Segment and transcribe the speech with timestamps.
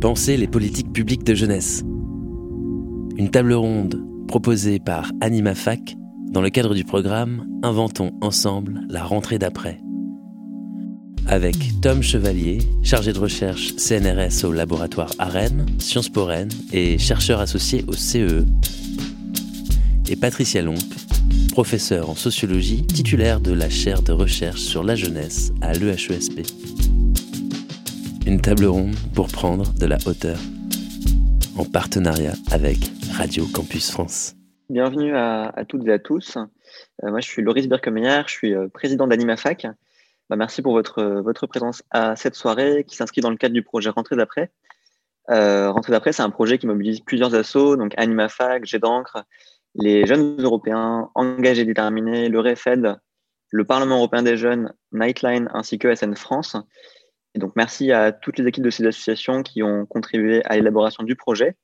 [0.00, 1.82] Penser les politiques publiques de jeunesse.
[3.18, 5.94] Une table ronde proposée par Anima Fac
[6.32, 9.78] dans le cadre du programme Inventons ensemble la rentrée d'après.
[11.26, 17.40] Avec Tom Chevalier, chargé de recherche CNRS au laboratoire AREN, Sciences Po Rennes et chercheur
[17.40, 18.46] associé au CE,
[20.08, 20.78] et Patricia Lomp,
[21.52, 26.40] professeur en sociologie, titulaire de la chaire de recherche sur la jeunesse à l'EHESP.
[28.30, 30.38] Une table ronde pour prendre de la hauteur,
[31.58, 32.78] en partenariat avec
[33.12, 34.36] Radio Campus France.
[34.68, 36.36] Bienvenue à, toutes et à tous.
[36.36, 39.66] Euh, moi, je suis Loris Birkemeyer, je suis euh, président d'AnimaFac.
[40.28, 43.64] Bah, merci pour votre, votre présence à cette soirée qui s'inscrit dans le cadre du
[43.64, 44.52] projet Rentrée d'après.
[45.30, 49.24] Euh, Rentrée d'après, c'est un projet qui mobilise plusieurs assos, donc AnimaFac, Jet d'encre,
[49.74, 52.94] les jeunes européens engagés et déterminés, le REFED,
[53.50, 56.56] le Parlement européen des jeunes, Nightline ainsi que SN France.
[57.34, 61.04] Et donc merci à toutes les équipes de ces associations qui ont contribué à l'élaboration
[61.04, 61.56] du projet.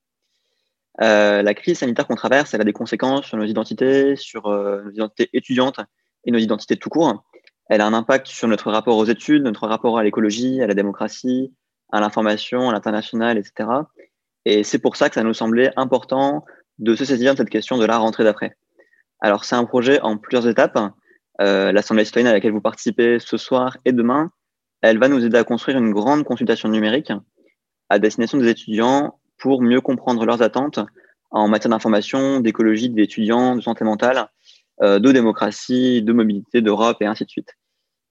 [1.02, 4.82] Euh, la crise sanitaire qu'on traverse, elle a des conséquences sur nos identités, sur euh,
[4.85, 5.80] nos identités étudiantes
[6.24, 7.24] et nos identités tout court.
[7.68, 10.74] Elle a un impact sur notre rapport aux études, notre rapport à l'écologie, à la
[10.74, 11.52] démocratie,
[11.93, 13.68] à l'information, à l'international, etc.
[14.45, 16.45] Et c'est pour ça que ça nous semblait important
[16.79, 18.57] de se saisir de cette question de la rentrée d'après.
[19.21, 20.79] Alors, c'est un projet en plusieurs étapes.
[21.40, 24.30] Euh, L'Assemblée citoyenne à laquelle vous participez ce soir et demain,
[24.90, 27.12] elle va nous aider à construire une grande consultation numérique
[27.88, 30.78] à destination des étudiants pour mieux comprendre leurs attentes
[31.30, 34.28] en matière d'information, d'écologie, d'étudiants, de santé mentale,
[34.82, 37.48] euh, de démocratie, de mobilité, d'Europe et ainsi de suite.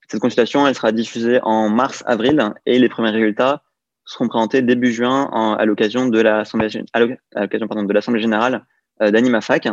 [0.09, 3.63] Cette consultation, sera diffusée en mars-avril et les premiers résultats
[4.03, 6.69] seront présentés début juin à l'occasion de l'Assemblée
[8.21, 8.65] générale
[9.01, 9.69] euh, d'AnimaFac.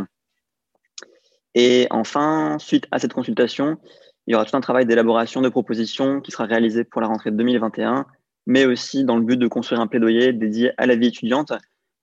[1.55, 3.77] Et enfin, suite à cette consultation,
[4.27, 7.31] il y aura tout un travail d'élaboration de propositions qui sera réalisé pour la rentrée
[7.31, 8.07] 2021,
[8.47, 11.53] mais aussi dans le but de construire un plaidoyer dédié à la vie étudiante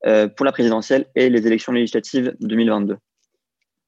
[0.05, 2.97] euh, pour la présidentielle et les élections législatives 2022.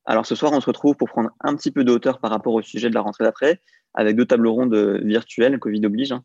[0.06, 2.54] Alors ce soir, on se retrouve pour prendre un petit peu de hauteur par rapport
[2.54, 3.60] au sujet de la rentrée d'après,
[3.94, 6.12] avec deux tables rondes virtuelles, Covid oblige.
[6.12, 6.24] Hein.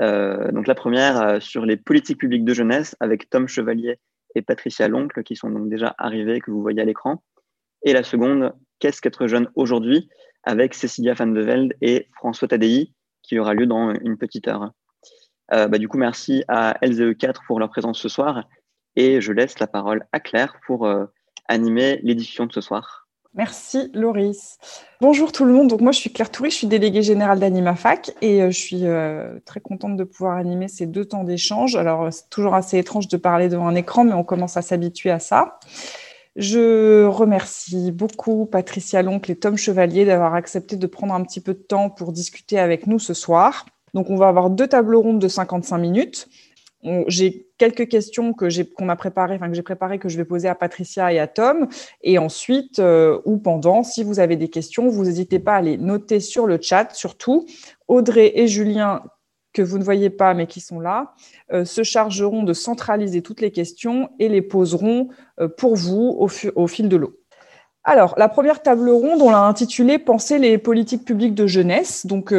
[0.00, 3.98] Euh, donc la première euh, sur les politiques publiques de jeunesse avec Tom Chevalier
[4.34, 7.22] et Patricia Loncle qui sont donc déjà arrivés, que vous voyez à l'écran.
[7.82, 10.08] Et la seconde, qu'est-ce qu'être jeune aujourd'hui?
[10.44, 14.72] Avec Cécilia Van de Velde et François Tadei qui aura lieu dans une petite heure.
[15.52, 18.44] Euh, bah, du coup, merci à LZE4 pour leur présence ce soir
[18.96, 20.88] et je laisse la parole à Claire pour
[21.48, 23.08] animer l'édition de ce soir.
[23.34, 24.58] Merci Loris.
[25.00, 25.68] Bonjour tout le monde.
[25.68, 28.86] Donc moi je suis Claire Toury, je suis déléguée générale d'AnimaFac et euh, je suis
[28.86, 31.76] euh, très contente de pouvoir animer ces deux temps d'échange.
[31.76, 35.10] Alors c'est toujours assez étrange de parler devant un écran, mais on commence à s'habituer
[35.10, 35.60] à ça.
[36.38, 41.52] Je remercie beaucoup Patricia Loncle et Tom Chevalier d'avoir accepté de prendre un petit peu
[41.52, 43.66] de temps pour discuter avec nous ce soir.
[43.92, 46.28] Donc on va avoir deux tables rondes de 55 minutes.
[47.08, 49.64] J'ai quelques questions que j'ai qu'on a préparées, que j'ai
[49.98, 51.66] que je vais poser à Patricia et à Tom,
[52.02, 55.76] et ensuite euh, ou pendant, si vous avez des questions, vous n'hésitez pas à les
[55.76, 56.94] noter sur le chat.
[56.94, 57.46] Surtout,
[57.88, 59.02] Audrey et Julien
[59.58, 61.14] que vous ne voyez pas mais qui sont là,
[61.52, 65.08] euh, se chargeront de centraliser toutes les questions et les poseront
[65.40, 67.18] euh, pour vous au, fil de l'eau.
[67.84, 72.06] Alors, la première table ronde, on l'a intitulée Penser les politiques publiques de jeunesse.
[72.06, 72.32] Donc,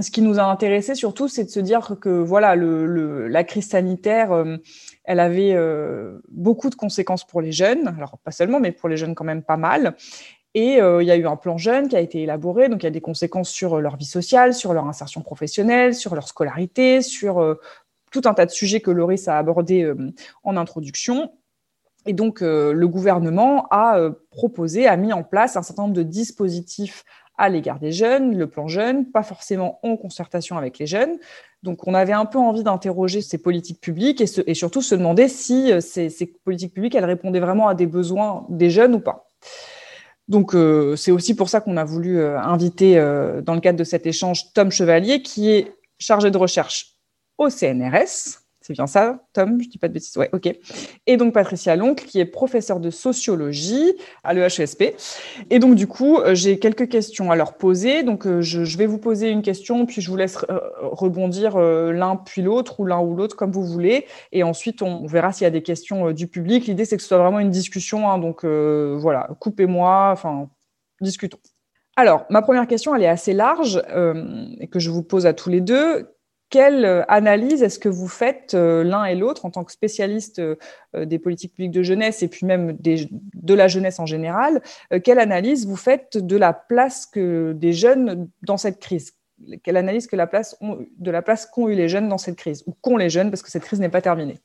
[0.00, 4.32] ce qui nous a intéressé surtout, c'est de se dire que voilà, la crise sanitaire,
[4.32, 4.56] euh,
[5.04, 7.88] elle avait euh, beaucoup de conséquences pour les jeunes.
[7.96, 9.96] Alors pas seulement, mais pour les jeunes quand même pas mal.
[10.54, 12.86] Et euh, il y a eu un plan jeune qui a été élaboré, donc il
[12.86, 17.02] y a des conséquences sur leur vie sociale, sur leur insertion professionnelle, sur leur scolarité,
[17.02, 17.58] sur
[18.12, 19.92] tout un tas de sujets que Loris a abordés
[20.44, 21.32] en introduction.
[22.06, 23.98] Et donc, le gouvernement a
[24.30, 27.04] proposé, a mis en place un certain nombre de dispositifs
[27.36, 31.18] à l'égard des jeunes, le plan jeune, pas forcément en concertation avec les jeunes.
[31.62, 35.72] Donc, on avait un peu envie d'interroger ces politiques publiques et, surtout se demander si
[35.72, 36.10] euh, ces,
[36.44, 39.28] politiques publiques, elles répondaient vraiment à des besoins des jeunes ou pas.
[40.28, 42.94] Donc, euh, c'est aussi pour ça qu'on a voulu euh, inviter,
[43.42, 46.94] dans le cadre de cet échange, Tom Chevalier, qui est chargé de recherche
[47.38, 49.60] au CNRS, c'est bien ça, Tom?
[49.60, 50.16] Je dis pas de bêtises.
[50.16, 50.48] Ouais, ok.
[51.06, 53.92] Et donc Patricia Loncle, qui est professeure de sociologie
[54.22, 54.96] à l'EHESP.
[55.50, 58.04] Et donc, du coup, euh, j'ai quelques questions à leur poser.
[58.04, 62.16] Donc, euh, je, vais vous poser une question, puis je vous laisse euh, rebondir l'un
[62.16, 64.06] puis l'autre, ou l'un ou l'autre, comme vous voulez.
[64.32, 66.64] Et ensuite, on verra s'il y a des questions du public.
[66.64, 68.08] L'idée, c'est que ce soit vraiment une discussion.
[68.08, 68.16] Hein.
[68.16, 70.48] donc, voilà, coupez-moi, enfin,
[71.02, 71.38] discutons.
[71.96, 73.82] Alors, ma première question, elle est assez large
[74.58, 76.13] et que je vous pose à tous les deux
[76.50, 80.38] quelle euh, analyse est-ce que vous faites euh, l'un et l'autre en tant que spécialiste
[80.38, 80.56] euh,
[80.94, 84.62] des politiques publiques de jeunesse et puis même de la jeunesse en général
[85.02, 89.14] Quelle analyse vous faites de la place que des jeunes dans cette crise?
[89.64, 92.62] Quelle analyse que la place de la place qu'ont eu les jeunes dans cette crise,
[92.66, 94.38] ou qu'ont les jeunes, parce que cette crise n'est pas terminée?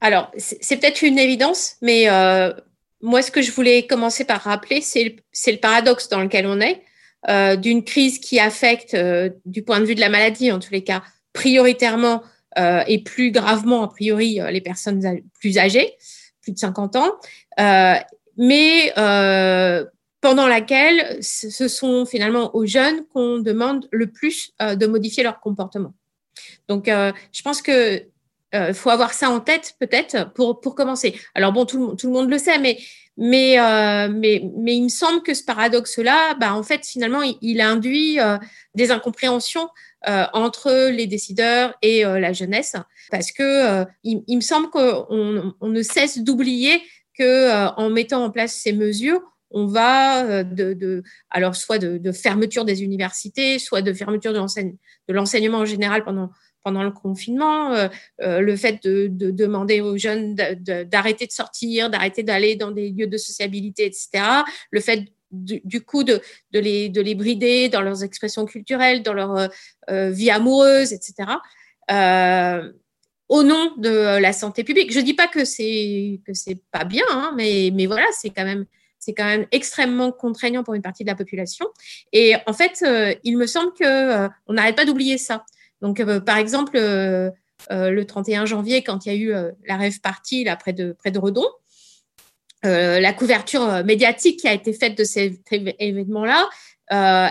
[0.00, 2.08] Alors, c'est peut-être une évidence, mais
[3.00, 5.16] moi, ce que je voulais commencer par rappeler, c'est
[5.52, 6.82] le, paradoxe dans lequel on est,
[7.24, 10.84] d'une crise qui affecte, euh, du point de vue de la maladie, en tous les
[10.84, 11.02] cas,
[11.32, 12.22] prioritairement
[12.86, 15.92] et plus gravement, a priori, les personnes plus âgées,
[16.40, 17.12] plus de 50 ans,
[18.38, 18.92] mais
[20.26, 25.38] pendant laquelle ce sont finalement aux jeunes qu'on demande le plus euh, de modifier leur
[25.38, 25.94] comportement.
[26.66, 28.02] Donc, euh, je pense que
[28.54, 31.14] euh, faut avoir ça en tête peut-être pour, pour commencer.
[31.36, 32.76] Alors bon, tout, tout le monde le sait, mais,
[33.16, 33.56] mais,
[34.10, 38.18] mais, mais il me semble que ce paradoxe-là, bah, en fait, finalement, il, induit
[38.74, 39.68] des incompréhensions
[40.06, 42.76] entre les décideurs et la jeunesse,
[43.10, 46.82] parce que il, il, me semble qu'on on ne cesse d'oublier
[47.18, 52.64] que en mettant en place ces mesures, on va euh, de, alors soit de, fermeture
[52.64, 56.30] des universités, soit de fermeture de l'enseignement en général pendant,
[56.66, 57.86] pendant le confinement, euh,
[58.22, 63.06] euh, le fait de, demander aux jeunes d'arrêter de, sortir, d'arrêter d'aller dans des lieux
[63.06, 64.08] de sociabilité, etc.
[64.72, 66.20] Le fait du, coup de,
[66.52, 69.48] les, de les brider dans leurs expressions culturelles, dans leur
[69.88, 71.34] vie amoureuse, etc.
[73.28, 74.92] au nom de la santé publique.
[74.92, 78.30] Je ne dis pas que c'est que c'est pas bien, hein, mais, mais voilà, c'est
[78.30, 78.66] quand même
[79.06, 81.66] c'est quand même extrêmement contraignant pour une partie de la population.
[82.12, 85.44] Et en fait, euh, il me semble que euh, on n'arrête pas d'oublier ça.
[85.80, 90.44] Donc, euh, par exemple, le 31 janvier, quand il y a eu la rêve partie
[90.44, 91.46] là près de près de Redon,
[92.62, 96.48] la couverture médiatique qui a été faite de cet événement-là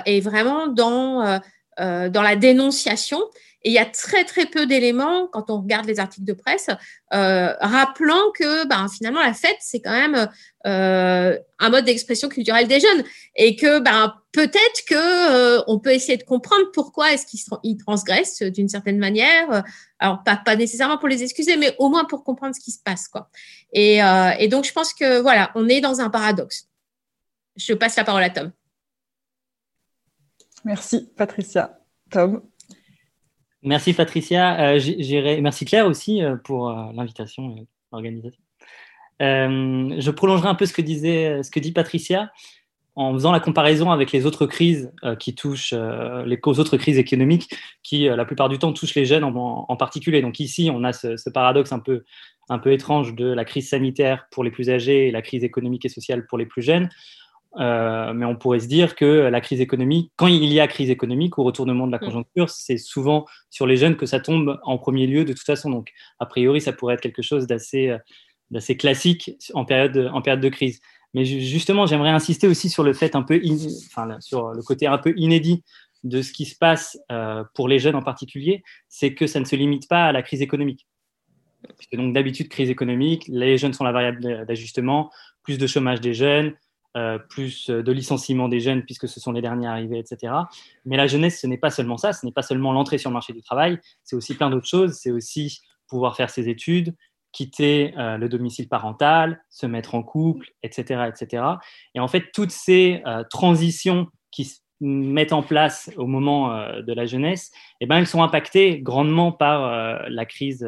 [0.05, 1.39] est vraiment dans
[1.77, 3.19] la dénonciation
[3.65, 6.69] et il y a très, très peu d'éléments, quand on regarde les articles de presse,
[7.13, 10.29] euh, rappelant que ben, finalement, la fête, c'est quand même
[10.67, 13.03] euh, un mode d'expression culturelle des jeunes.
[13.35, 14.93] Et que ben, peut-être que
[15.57, 19.63] euh, on peut essayer de comprendre pourquoi est-ce qu'ils transgressent d'une certaine manière.
[19.97, 23.07] Alors, pas, nécessairement pour les excuser, mais au moins pour comprendre ce qui se passe.
[23.07, 23.31] Quoi.
[23.73, 23.97] Et,
[24.37, 26.67] et donc, je pense que voilà, on est dans un paradoxe.
[27.55, 28.51] Je passe la parole à Tom.
[30.65, 31.79] Merci, Patricia.
[32.11, 32.43] Tom
[33.65, 34.75] Merci Patricia.
[34.75, 34.79] Euh,
[35.41, 38.41] merci Claire aussi euh, pour euh, l'invitation et l'organisation.
[39.19, 42.31] je prolongerai un peu ce que, disait, dit Patricia
[42.95, 47.49] en faisant la comparaison avec les autres crises qui touchent, les autres crises économiques
[47.83, 50.21] qui, la plupart du temps, touchent les jeunes en, particulier.
[50.21, 52.05] Donc ici, on a ce, ce, paradoxe un peu,
[52.47, 55.83] un peu étrange de la crise sanitaire pour les plus âgés et la crise économique
[55.83, 56.87] et sociale pour les plus jeunes.
[57.57, 60.89] Euh, mais on pourrait se dire que la crise économique, quand il y a crise
[60.89, 62.05] économique ou retournement de la mm.
[62.05, 65.69] conjoncture, c'est souvent sur les jeunes que ça tombe en premier lieu de toute façon.
[65.69, 70.41] Donc, a priori, ça pourrait être quelque chose d'assez, euh, classique en période, en période
[70.41, 70.79] de crise.
[71.13, 73.39] Mais justement, j'aimerais insister aussi sur le fait un peu,
[73.87, 75.63] enfin, sur le côté un peu inédit
[76.03, 79.45] de ce qui se passe euh, pour les jeunes en particulier, c'est que ça ne
[79.45, 80.87] se limite pas à la crise économique.
[81.93, 85.09] donc d'habitude, crise économique, les jeunes sont la variable d'ajustement,
[85.41, 86.53] plus de chômage des jeunes,
[86.95, 90.33] euh, plus de licenciements des jeunes puisque ce sont les derniers arrivés, etc.
[90.85, 93.15] Mais la jeunesse, ce n'est pas seulement ça, ce n'est pas seulement l'entrée sur le
[93.15, 95.59] marché du travail, c'est aussi plein d'autres choses, c'est aussi
[95.89, 96.95] pouvoir faire ses études,
[97.33, 101.09] quitter euh, le domicile parental, se mettre en couple, etc.
[101.09, 101.43] etc.
[101.95, 106.49] Et en fait, toutes ces euh, transitions qui se mettent en place au moment
[106.81, 107.51] de la jeunesse,
[107.81, 110.63] eh ben, elles sont impactées grandement par la, crise,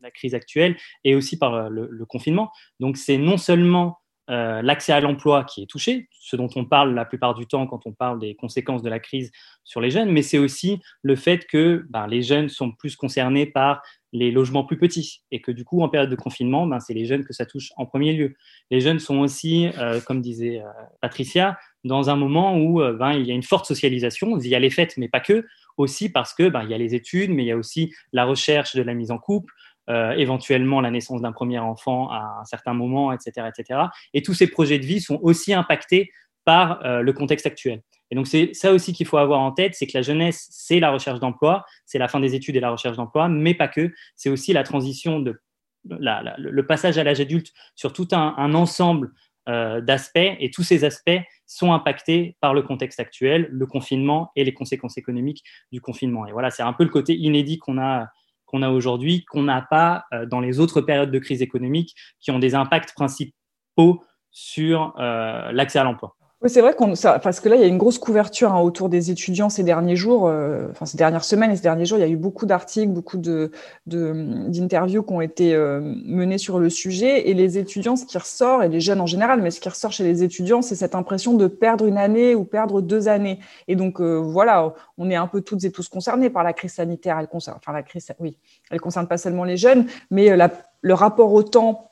[0.00, 2.50] la, crise actuelle et aussi par le confinement.
[2.80, 3.98] Donc c'est non seulement
[4.28, 7.66] euh, l'accès à l'emploi qui est touché, ce dont on parle la plupart du temps
[7.66, 9.30] quand on parle des conséquences de la crise
[9.62, 13.46] sur les jeunes, mais c'est aussi le fait que ben, les jeunes sont plus concernés
[13.46, 16.94] par les logements plus petits et que du coup, en période de confinement, ben, c'est
[16.94, 18.34] les jeunes que ça touche en premier lieu.
[18.72, 20.68] Les jeunes sont aussi, euh, comme disait euh,
[21.00, 24.94] Patricia, dans un moment où ben, il y a une forte socialisation via les fêtes,
[24.96, 27.94] mais pas que, aussi parce que y a les études, mais il y a aussi
[28.12, 29.52] la recherche de la mise en couple,
[29.88, 33.80] euh, éventuellement la naissance d'un premier enfant à un certain moment, etc., etc.
[34.14, 36.10] Et tous ces projets de vie sont aussi impactés
[36.44, 37.82] par euh, le contexte actuel.
[38.10, 40.80] Et donc c'est ça aussi qu'il faut avoir en tête, c'est que la jeunesse, c'est
[40.80, 43.92] la recherche d'emploi, c'est la fin des études et la recherche d'emploi, mais pas que,
[44.14, 45.40] c'est aussi la transition de
[45.88, 49.12] le passage à l'âge adulte sur tout un, ensemble
[49.48, 54.42] euh, d'aspects, et tous ces aspects sont impactés par le contexte actuel, le confinement et
[54.42, 56.26] les conséquences économiques du confinement.
[56.26, 58.08] Et voilà, c'est un peu le côté inédit qu'on a
[58.56, 62.30] qu'on a aujourd'hui, qu'on n'a pas euh, dans les autres périodes de crise économique qui
[62.30, 66.16] ont des impacts principaux sur euh, l'accès à l'emploi.
[66.48, 69.10] C'est vrai qu'on, parce que là, il y a une grosse couverture hein, autour des
[69.10, 71.98] étudiants ces derniers jours, euh, enfin ces dernières semaines et ces derniers jours.
[71.98, 73.50] Il y a eu beaucoup d'articles, beaucoup de,
[73.86, 77.28] d'interviews qui ont été euh, menées sur le sujet.
[77.28, 79.92] Et les étudiants, ce qui ressort, et les jeunes en général, mais ce qui ressort
[79.92, 83.38] chez les étudiants, c'est cette impression de perdre une année ou perdre deux années.
[83.68, 86.74] Et donc, euh, voilà, on est un peu toutes et tous concernés par la crise
[86.74, 87.18] sanitaire.
[87.18, 88.38] Elle concerne, enfin la crise, oui,
[88.70, 90.36] elle concerne pas seulement les jeunes, mais
[90.82, 91.90] le rapport au temps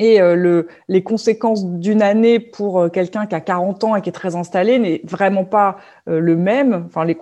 [0.00, 4.02] et euh, le, les conséquences d'une année pour euh, quelqu'un qui a 40 ans et
[4.02, 5.76] qui est très installé n'est vraiment pas
[6.08, 6.84] euh, le même.
[6.86, 7.16] Enfin, les,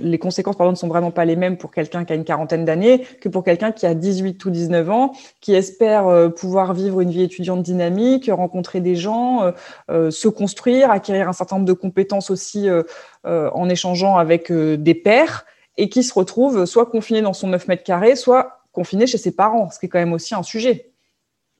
[0.00, 2.64] les conséquences, pardon, ne sont vraiment pas les mêmes pour quelqu'un qui a une quarantaine
[2.64, 7.10] d'années que pour quelqu'un qui a 18 ou 19 ans, qui espère pouvoir vivre une
[7.10, 9.52] vie étudiante dynamique, rencontrer des gens,
[9.88, 12.68] se construire, acquérir un certain nombre de compétences aussi
[13.24, 15.46] en échangeant avec des pairs
[15.76, 19.34] et qui se retrouve soit confiné dans son 9 mètres carrés, soit confiné chez ses
[19.34, 20.92] parents, ce qui est quand même aussi un sujet.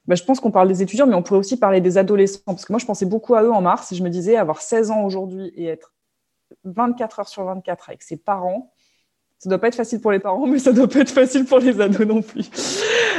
[0.09, 2.41] Bah, je pense qu'on parle des étudiants, mais on pourrait aussi parler des adolescents.
[2.47, 4.62] Parce que moi, je pensais beaucoup à eux en mars et je me disais, avoir
[4.62, 5.93] 16 ans aujourd'hui et être
[6.65, 8.73] 24 heures sur 24 avec ses parents,
[9.38, 11.11] ça ne doit pas être facile pour les parents, mais ça ne doit pas être
[11.11, 12.49] facile pour les ados non plus.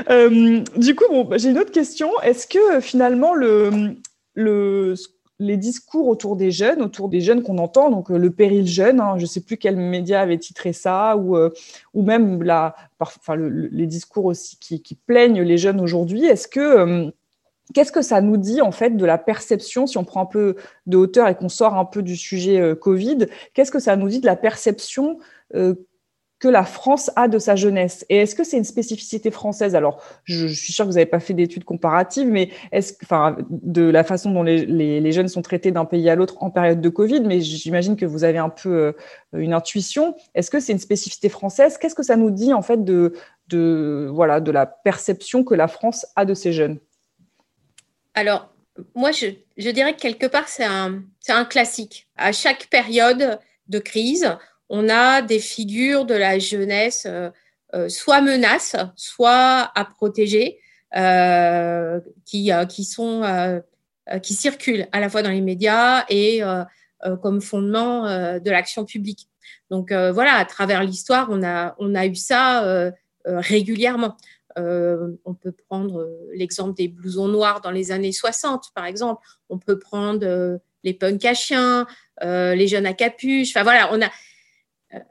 [0.09, 2.09] Euh, du coup, bon, bah, j'ai une autre question.
[2.21, 3.95] Est-ce que finalement, le,
[4.33, 4.95] le,
[5.39, 8.99] les discours autour des jeunes, autour des jeunes qu'on entend, donc euh, le péril jeune,
[8.99, 11.49] hein, je ne sais plus quel média avait titré ça, ou, euh,
[11.93, 16.25] ou même la, enfin, les discours aussi qui, plaignent les jeunes aujourd'hui.
[16.25, 17.11] Est-ce que euh,
[17.73, 20.57] qu'est-ce que ça nous dit en fait de la perception, si on prend un peu
[20.87, 24.19] de hauteur et qu'on sort un peu du sujet Covid, qu'est-ce que ça nous dit
[24.19, 25.19] de la perception
[26.39, 29.75] que la France a de sa jeunesse Et est-ce que c'est une spécificité française?
[29.75, 33.83] Alors, je, suis sûre que vous n'avez pas fait d'études comparatives, mais est-ce, enfin, de
[33.83, 37.21] la façon dont les, jeunes sont traités d'un pays à l'autre en période de Covid,
[37.21, 38.93] mais j'imagine que vous avez un peu euh,
[39.33, 40.15] une intuition.
[40.33, 41.77] Est-ce que c'est une spécificité française?
[41.77, 43.13] Qu'est-ce que ça nous dit en fait de,
[43.49, 46.79] de, voilà, de la perception que la France a de ses jeunes?
[48.13, 48.53] Alors,
[48.95, 49.27] moi, je,
[49.57, 52.07] je, dirais que quelque part, c'est un, un classique.
[52.15, 54.37] À chaque période de crise,
[54.69, 57.29] on a des figures de la jeunesse euh,
[57.75, 60.59] euh, soit menaces, soit à protéger,
[60.95, 63.61] euh, qui, qui, sont,
[64.23, 66.41] qui circulent à la fois dans les médias et
[67.21, 68.05] comme fondement
[68.39, 69.29] de l'action publique.
[69.69, 72.91] Donc voilà, à travers l'histoire, on a, on a eu ça
[73.23, 74.17] régulièrement.
[74.57, 79.21] on peut prendre l'exemple des blousons noirs dans les années 60, par exemple.
[79.49, 81.85] On peut prendre les punks à chiens,
[82.19, 83.55] les jeunes à capuche.
[83.55, 84.09] Enfin voilà, on a, euh,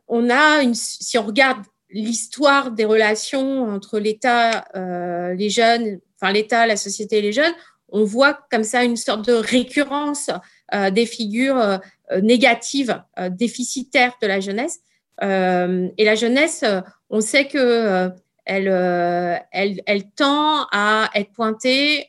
[0.06, 6.32] on a une, si on regarde l'histoire des relations entre l'État, euh, les jeunes, enfin
[6.32, 7.52] l'État, la société et les jeunes,
[7.90, 10.30] on voit comme ça une sorte de récurrence
[10.75, 11.80] euh, des figures
[12.23, 14.80] négatives, déficitaires de la jeunesse.
[15.23, 16.64] et la jeunesse,
[17.11, 18.11] on sait que
[18.44, 22.06] elle, elle, tend à être pointée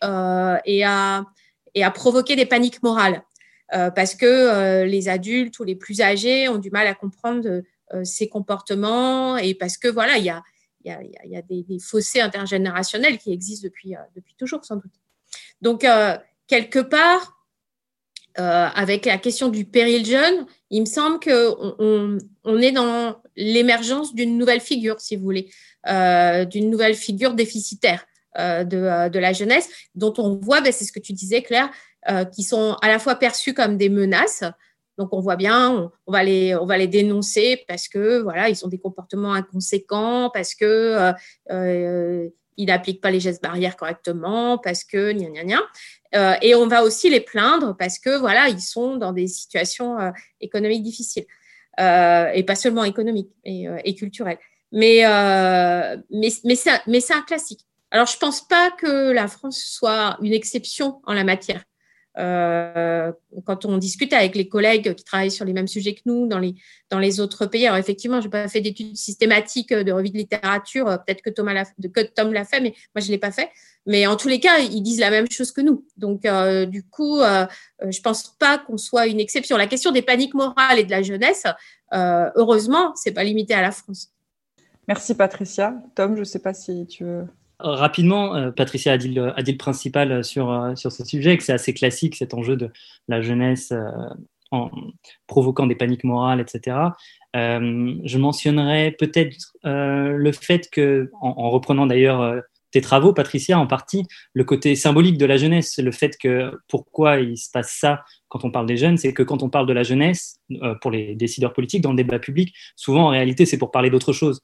[0.65, 1.25] et, à,
[1.75, 3.21] et à provoquer des paniques morales.
[3.73, 7.61] Euh, parce que euh, les adultes ou les plus âgés ont du mal à comprendre
[7.93, 10.41] euh, ces comportements et parce que voilà, il y a,
[10.85, 14.91] y a, y a des, des, fossés intergénérationnels qui existent depuis, depuis toujours sans doute.
[15.61, 15.85] Donc,
[16.47, 17.37] quelque part,
[18.35, 24.15] avec la question du péril jeune, il me semble qu'on on, on, est dans l'émergence
[24.15, 25.51] d'une nouvelle figure, si vous voulez,
[25.85, 28.05] d'une nouvelle figure déficitaire
[28.37, 31.69] de, de, la jeunesse, dont on voit, ben, c'est ce que tu disais, Claire,
[32.07, 34.45] euh, qui sont à la fois perçus comme des menaces.
[34.97, 38.65] Donc on voit bien, on, va les, on va les dénoncer parce que voilà, ils
[38.65, 41.11] ont des comportements inconséquents, parce que euh,
[41.51, 45.43] euh, ils n'appliquent pas les gestes barrières correctement, parce que gna gna
[46.13, 46.39] gna.
[46.41, 49.97] et on va aussi les plaindre parce que voilà, ils sont dans des situations
[50.39, 51.25] économiques difficiles
[51.77, 54.39] et pas seulement économiques et, culturelles.
[54.71, 55.03] Mais
[56.11, 56.55] mais mais
[56.87, 57.68] mais c'est un classique.
[57.91, 61.63] Alors je pense pas que la France soit une exception en la matière.
[62.17, 63.13] Euh,
[63.45, 66.39] quand on discute avec les collègues qui travaillent sur les mêmes sujets que nous dans
[66.39, 66.55] les,
[66.89, 67.65] dans les autres pays.
[67.65, 72.01] Alors effectivement, je n'ai pas fait d'études systématiques de revue de littérature, peut-être que, que
[72.01, 73.49] Tom l'a fait, mais moi je ne l'ai pas fait.
[73.85, 75.85] Mais en tous les cas, ils disent la même chose que nous.
[75.97, 77.45] Donc euh, du coup, euh,
[77.81, 79.55] je ne pense pas qu'on soit une exception.
[79.55, 81.45] La question des paniques morales et de la jeunesse,
[81.93, 84.11] heureusement, ce n'est pas limité à la France.
[84.87, 85.75] Merci Patricia.
[85.95, 87.27] Tom, je ne sais pas si tu veux
[87.59, 91.73] Rapidement, euh, Patricia a dit, le, principal sur, euh, sur ce sujet, que c'est assez
[91.73, 92.71] classique cet enjeu de
[93.09, 93.89] la jeunesse euh,
[94.51, 94.71] en
[95.27, 96.77] provoquant des paniques morales, etc.
[97.35, 104.43] je mentionnerai peut-être le fait que, en, reprenant d'ailleurs tes travaux, Patricia, en partie, le
[104.43, 108.49] côté symbolique de la jeunesse, le fait que pourquoi il se passe ça quand on
[108.49, 110.39] parle des jeunes, c'est que quand on parle de la jeunesse,
[110.81, 114.13] pour les décideurs politiques, dans le débat public, souvent en réalité c'est pour parler d'autre
[114.13, 114.41] chose.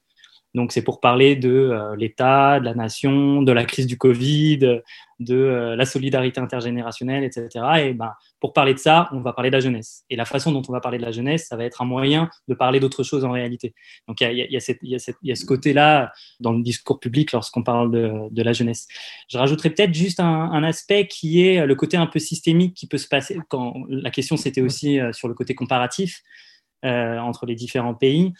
[0.56, 4.56] Donc, c'est pour parler de euh, l'État, de la nation, de la crise du Covid,
[4.56, 7.48] de euh, la solidarité intergénérationnelle, etc.
[7.84, 10.06] Et ben, pour parler de ça, on va parler de la jeunesse.
[10.08, 12.30] Et la façon dont on va parler de la jeunesse, ça va être un moyen
[12.48, 13.74] de parler d'autre chose en réalité.
[14.08, 14.60] Donc, il y a,
[15.36, 16.10] ce côté-là
[16.40, 18.88] dans le discours public lorsqu'on parle de, la jeunesse.
[19.28, 22.96] Je rajouterais peut-être juste un, aspect qui est le côté un peu systémique qui peut
[22.96, 23.38] se passer
[23.90, 26.22] la question c'était aussi euh, sur le côté comparatif
[26.82, 28.32] entre les différents pays.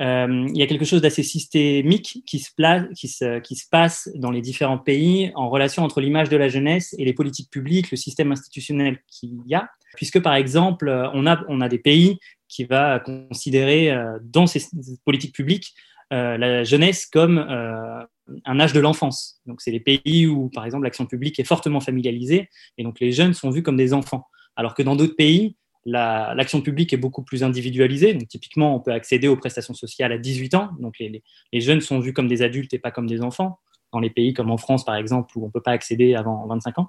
[0.00, 3.68] Euh, il y a quelque chose d'assez systémique qui se, place, qui, se, qui se,
[3.68, 7.50] passe dans les différents pays en relation entre l'image de la jeunesse et les politiques
[7.50, 11.78] publiques, le système institutionnel qu'il y a, puisque par exemple, on a, on a des
[11.78, 12.18] pays
[12.48, 14.62] qui va considérer euh, dans ces
[15.04, 15.74] politiques publiques
[16.12, 19.40] euh, la jeunesse comme un âge de l'enfance.
[19.46, 23.12] Donc c'est les pays où, par exemple, l'action publique est fortement familialisée et donc les
[23.12, 27.22] jeunes sont vus comme des enfants, alors que dans d'autres pays, l'action publique est beaucoup
[27.22, 28.14] plus individualisée.
[28.14, 30.70] Donc, typiquement, on peut accéder aux prestations sociales à 18 ans.
[30.80, 31.22] Donc, les,
[31.60, 33.58] jeunes sont vus comme des adultes et pas comme des enfants.
[33.92, 36.46] Dans les pays comme en France, par exemple, où on ne peut pas accéder avant
[36.46, 36.88] 25 ans.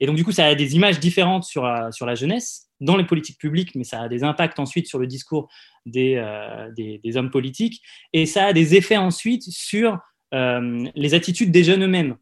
[0.00, 2.96] Et donc, du coup, ça a des images différentes sur la, sur la jeunesse dans
[2.96, 5.48] les politiques publiques, mais ça a des impacts ensuite sur le discours
[5.86, 7.80] des, euh, des, hommes politiques.
[8.12, 9.98] Et ça a des effets ensuite sur
[10.34, 12.16] euh, les attitudes des jeunes eux-mêmes.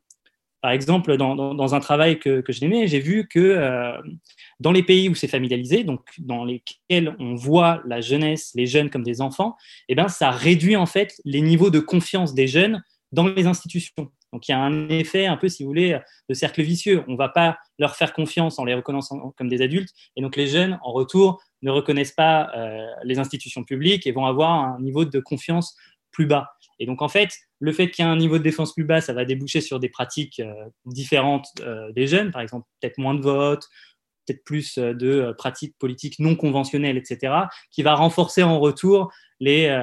[0.62, 3.92] Par exemple, dans, un travail que, que je n'aimais, j'ai vu que euh,
[4.60, 8.90] dans les pays où c'est familialisé, donc dans lesquels on voit la jeunesse, les jeunes
[8.90, 9.56] comme des enfants,
[9.88, 14.10] eh ben, ça réduit en fait les niveaux de confiance des jeunes dans les institutions.
[14.32, 15.98] Donc il y a un effet un peu, si vous voulez,
[16.28, 17.02] de cercle vicieux.
[17.08, 20.36] On ne va pas leur faire confiance en les reconnaissant comme des adultes, et donc
[20.36, 24.80] les jeunes, en retour, ne reconnaissent pas euh, les institutions publiques et vont avoir un
[24.80, 25.76] niveau de confiance
[26.26, 26.50] bas.
[26.78, 29.00] Et donc en fait, le fait qu'il y ait un niveau de défense plus bas,
[29.00, 30.52] ça va déboucher sur des pratiques euh,
[30.86, 33.66] différentes euh, des jeunes, par exemple peut-être moins de votes,
[34.26, 37.34] peut-être plus euh, de pratiques politiques non conventionnelles, etc.,
[37.70, 39.12] qui va renforcer en retour
[39.42, 39.74] les,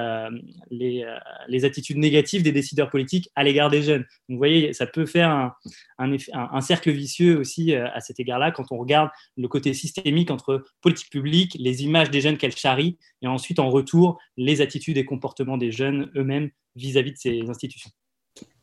[0.70, 1.04] les,
[1.48, 4.02] les, attitudes négatives des décideurs politiques à l'égard des jeunes.
[4.30, 5.56] Donc, vous voyez, ça peut faire un,
[5.98, 10.64] un, un cercle vicieux aussi à cet égard-là quand on regarde le côté systémique entre
[10.80, 15.06] politique publique, les images des jeunes qu'elle charrie, et ensuite en retour les attitudes et
[15.06, 17.90] comportements des jeunes eux-mêmes vis-à-vis de ces institutions.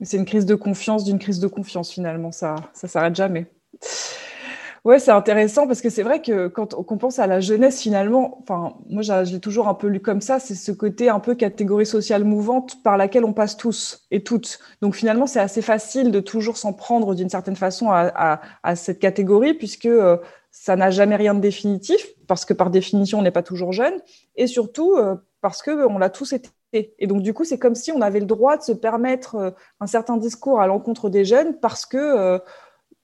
[0.00, 3.46] C'est une crise de confiance d'une crise de confiance finalement, ça ça s'arrête jamais.
[4.84, 8.36] Ouais, c'est intéressant parce que c'est vrai que quand on pense à la jeunesse finalement,
[8.42, 11.34] enfin moi je l'ai toujours un peu lu comme ça, c'est ce côté un peu
[11.34, 14.58] catégorie sociale mouvante par laquelle on passe tous et toutes.
[14.82, 18.40] Donc finalement c'est assez facile de toujours s'en prendre d'une certaine façon à,
[18.76, 20.18] cette catégorie puisque euh,
[20.50, 23.94] ça n'a jamais rien de définitif parce que par définition on n'est pas toujours jeune
[24.36, 27.76] et surtout euh, parce que on l'a tous été et donc, du coup, c'est comme
[27.76, 31.24] si on avait le droit de se permettre euh, un certain discours à l'encontre des
[31.24, 32.40] jeunes parce que,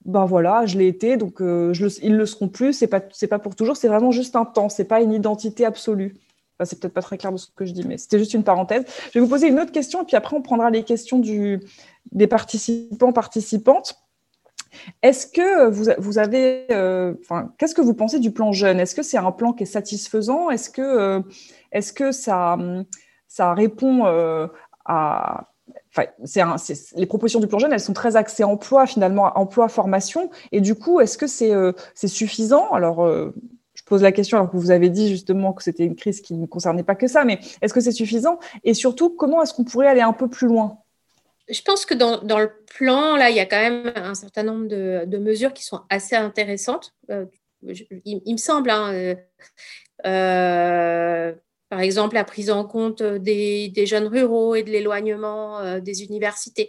[0.05, 2.73] ben voilà, je l'ai été, donc euh, je ils le seront plus.
[2.73, 3.77] C'est pas, c'est pas pour toujours.
[3.77, 4.69] C'est vraiment juste un temps.
[4.69, 6.17] C'est pas une identité absolue.
[6.59, 8.45] Enfin, c'est peut-être pas très clair de ce que je dis, mais c'était juste une
[8.45, 8.85] parenthèse.
[9.13, 12.27] Je vais vous poser une autre question, et puis après, on prendra les questions des
[12.27, 13.97] participants, participantes.
[15.03, 16.67] Est-ce que vous, vous avez,
[17.21, 18.79] enfin, qu'est-ce que vous pensez du plan jeune?
[18.79, 20.51] Est-ce que c'est un plan qui est satisfaisant?
[20.51, 21.23] Est-ce que,
[21.73, 22.59] est-ce que ça,
[23.27, 24.49] ça répond euh,
[24.85, 25.50] à
[25.97, 26.09] Enfin,
[26.97, 30.31] les propositions du plan jeune, elles sont très axées emploi, finalement, emploi, formation.
[30.53, 32.71] Et du coup, est-ce que c'est euh, suffisant?
[32.71, 33.35] Alors, euh,
[33.75, 36.35] je pose la question alors que vous avez dit justement que c'était une crise qui
[36.35, 38.39] ne concernait pas que ça, mais est-ce que c'est suffisant?
[38.65, 40.79] Et surtout, comment est-ce qu'on pourrait aller un peu plus loin?
[41.49, 44.45] Je pense que dans, dans, le plan, là, il y a quand même un certain
[44.45, 46.95] nombre de, mesures qui sont assez intéressantes.
[47.65, 48.71] il, me semble.
[48.71, 49.17] Hein,
[51.71, 56.69] par exemple, la prise en compte des, jeunes ruraux et de l'éloignement euh, des universités.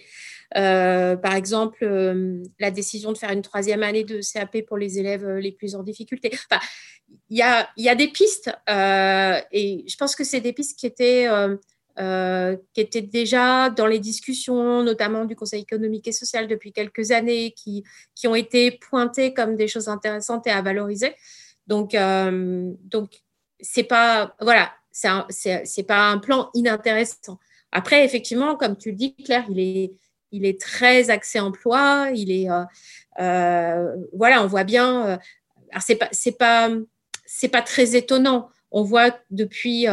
[0.56, 5.00] Euh, par exemple, euh, la décision de faire une troisième année de CAP pour les
[5.00, 6.30] élèves les plus en difficulté.
[6.34, 6.62] Enfin,
[7.32, 10.86] il y a, y a, des pistes et je pense que c'est des pistes qui
[10.86, 11.28] étaient,
[11.98, 17.54] qui étaient déjà dans les discussions, notamment du Conseil économique et social depuis quelques années,
[17.58, 17.84] qui,
[18.14, 21.16] qui ont été pointées comme des choses intéressantes et à valoriser.
[21.66, 23.10] Donc, donc
[23.60, 27.40] c'est pas voilà c'est pas un plan inintéressant.
[27.72, 29.94] Après, effectivement, comme tu le dis, Claire, il est,
[30.32, 32.10] il est très axé emploi.
[32.14, 32.64] Il est, euh,
[33.20, 35.06] euh, voilà, on voit bien.
[35.06, 35.18] Euh,
[35.72, 36.70] alors, c'est pas, c'est pas,
[37.26, 38.50] c'est pas très étonnant.
[38.72, 39.86] On voit depuis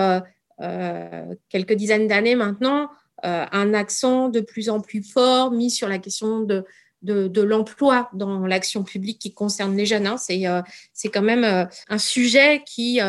[1.50, 2.90] quelques dizaines d'années maintenant
[3.22, 6.64] un accent de plus en plus fort mis sur la question de,
[7.02, 10.06] de, l'emploi dans l'action publique qui concerne les jeunes.
[10.06, 10.16] Hein.
[10.18, 13.00] C'est quand même un sujet qui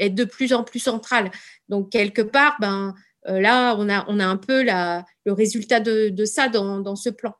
[0.00, 1.30] est de plus en plus centrale.
[1.68, 2.94] Donc, quelque part, ben,
[3.28, 7.34] euh, là, on a, on a un peu le résultat de, ça dans, ce plan.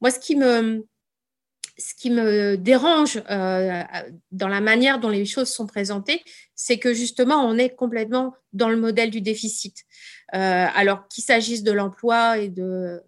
[0.00, 0.86] Moi, ce qui me,
[1.76, 3.82] ce qui me dérange euh,
[4.30, 6.22] dans la manière dont les choses sont présentées,
[6.54, 9.84] c'est que justement, on est complètement dans le modèle du déficit.
[10.34, 13.02] Euh, alors qu'il s'agisse de l'emploi et de,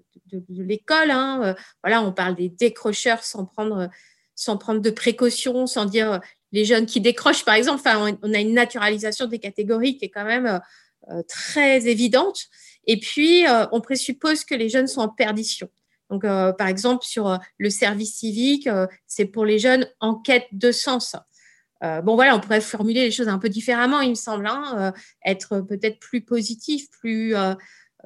[0.48, 3.88] l'école, hein, voilà, on parle des décrocheurs sans prendre,
[4.34, 6.20] sans prendre de précautions, sans dire
[6.56, 7.80] les jeunes qui décrochent, par exemple.
[7.80, 10.60] Enfin, on, a une naturalisation des catégories qui est quand même
[11.28, 12.46] très évidente.
[12.86, 15.68] Et puis, on présuppose que les jeunes sont en perdition.
[16.10, 20.14] Donc, euh, par exemple, sur euh, le service civique, euh, c'est pour les jeunes en
[20.14, 21.16] quête de sens.
[21.82, 24.92] bon, voilà, on pourrait formuler les choses un peu différemment, il me semble, hein,
[25.24, 27.34] être peut-être plus positif, plus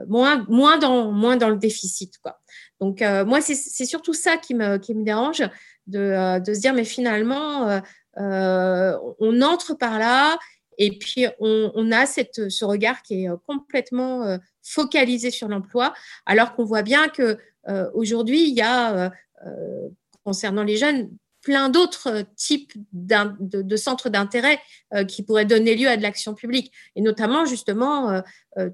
[0.09, 2.19] moins, moins, dans, moins dans le déficit.
[2.19, 2.41] Quoi.
[2.81, 5.43] Donc, moi, c'est surtout ça qui me, qui me dérange,
[5.87, 7.81] de, de se dire, mais finalement,
[8.21, 10.39] on entre par là
[10.83, 15.93] et puis, on, a ce regard qui est complètement focalisé sur l'emploi,
[16.25, 17.37] alors qu'on voit bien que
[17.69, 19.11] euh, aujourd'hui, il y a, euh,
[19.47, 19.89] euh,
[20.25, 21.11] concernant les jeunes,
[21.43, 24.61] plein d'autres types de, centres d'intérêt
[25.09, 28.23] qui pourraient donner lieu à de l'action publique, et notamment justement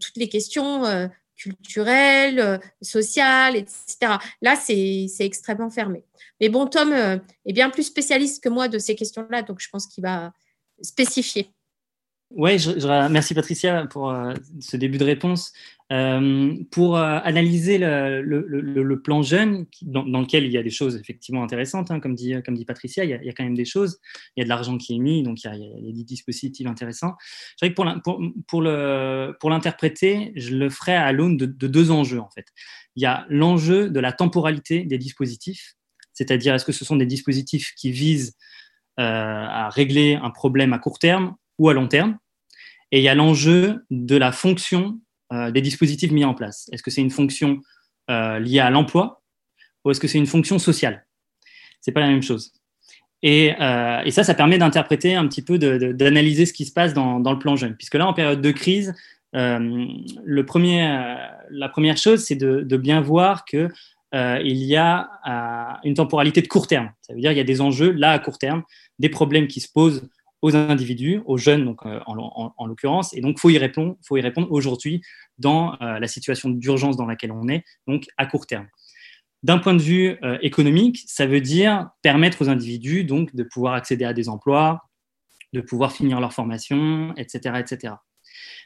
[0.01, 0.83] toutes les questions
[1.37, 4.19] culturelles, sociales, etc.
[4.43, 6.05] Là, c'est extrêmement fermé.
[6.41, 9.87] Mais bon, Tom est bien plus spécialiste que moi de ces questions-là, donc je pense
[9.87, 10.33] qu'il va
[10.83, 11.56] spécifier.
[12.31, 12.57] Oui,
[13.11, 14.15] merci Patricia pour
[14.61, 15.53] ce début de réponse.
[15.93, 21.45] Euh, pour euh, analyser le, plan jeune, dans, lequel il y a des choses effectivement
[21.45, 22.35] intéressantes, hein, comme, dit,
[22.67, 24.01] Patricia, il y, a, quand même des choses,
[24.37, 27.15] il y a de l'argent qui est mis, donc il y a, des dispositifs intéressants.
[27.53, 32.31] Je dirais que pour, l'interpréter, je le ferai à l'aune de, de, deux enjeux en
[32.31, 32.47] fait.
[32.97, 35.77] Il y a l'enjeu de la temporalité des dispositifs,
[36.15, 38.35] c'est-à-dire est-ce que ce sont des dispositifs qui visent
[38.99, 42.19] euh, à régler un problème à court terme ou à long terme,
[42.93, 44.99] et il y a l'enjeu de la fonction
[45.33, 47.61] euh, des dispositifs mis en place Est-ce que c'est une fonction
[48.11, 49.23] euh, liée à l'emploi
[49.85, 51.05] ou est-ce que c'est une fonction sociale?
[51.81, 52.53] C'est pas la même chose.
[53.23, 56.93] Et, euh, et ça, ça permet d'interpréter un petit peu, d'analyser ce qui se passe
[56.93, 57.77] dans, dans, le plan jeune.
[57.77, 58.95] Puisque là, en période de crise,
[59.33, 61.17] le premier,
[61.51, 63.69] la première chose, c'est de, bien voir que
[64.13, 66.91] il y a une temporalité de court terme.
[67.01, 68.65] Ça veut dire qu'il y a des enjeux là à court terme,
[68.99, 70.09] des problèmes qui se posent
[70.47, 73.13] aux individus, aux jeunes euh, en, l'occurrence.
[73.15, 75.03] Et donc, il faut y répondre, répondre aujourd'hui
[75.39, 78.69] dans euh, la situation d'urgence dans laquelle on est, donc à court terme.
[79.43, 83.75] D'un point de vue euh, économique, ça veut dire permettre aux individus donc, de pouvoir
[83.75, 84.83] accéder à des emplois,
[85.53, 87.95] de pouvoir finir leur formation, etc., etc.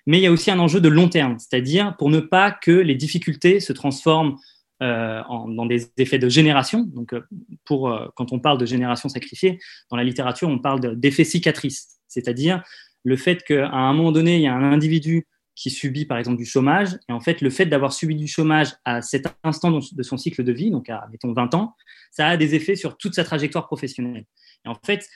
[0.07, 2.73] Mais il y a aussi un enjeu de long terme, c'est-à-dire pour ne pas que
[2.73, 4.37] les difficultés se transforment
[4.83, 6.85] euh, dans des effets de génération.
[6.85, 7.21] Donc, euh,
[7.65, 9.59] pour, euh, quand on parle de génération sacrifiée,
[9.91, 12.63] dans la littérature, on parle d'effet cicatrice, c'est-à-dire
[13.05, 16.39] le fait qu'à un moment donné, il y a un individu qui subit par exemple
[16.39, 20.03] du chômage, et en fait, le fait d'avoir subi du chômage à cet instant de
[20.03, 21.77] son cycle de vie, donc à, mettons, 20 ans,
[22.11, 24.25] ça a des effets sur toute sa trajectoire professionnelle.
[24.65, 25.07] Et en fait,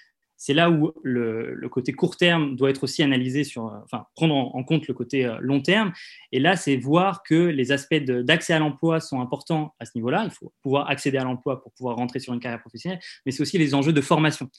[0.44, 4.62] c'est là où le, côté court terme doit être aussi analysé sur, enfin, prendre en,
[4.62, 5.90] compte le côté euh, long terme.
[6.32, 10.24] Et là, c'est voir que les aspects d'accès à l'emploi sont importants à ce niveau-là.
[10.26, 13.40] Il faut pouvoir accéder à l'emploi pour pouvoir rentrer sur une carrière professionnelle, mais c'est
[13.40, 14.50] aussi les enjeux de formation.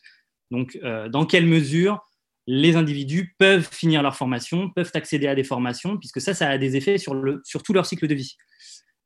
[0.50, 2.02] Donc, euh, dans quelle mesure
[2.48, 6.58] les individus peuvent finir leur formation, peuvent accéder à des formations, puisque ça, ça a
[6.58, 8.38] des effets sur, le, sur tout leur cycle de vie.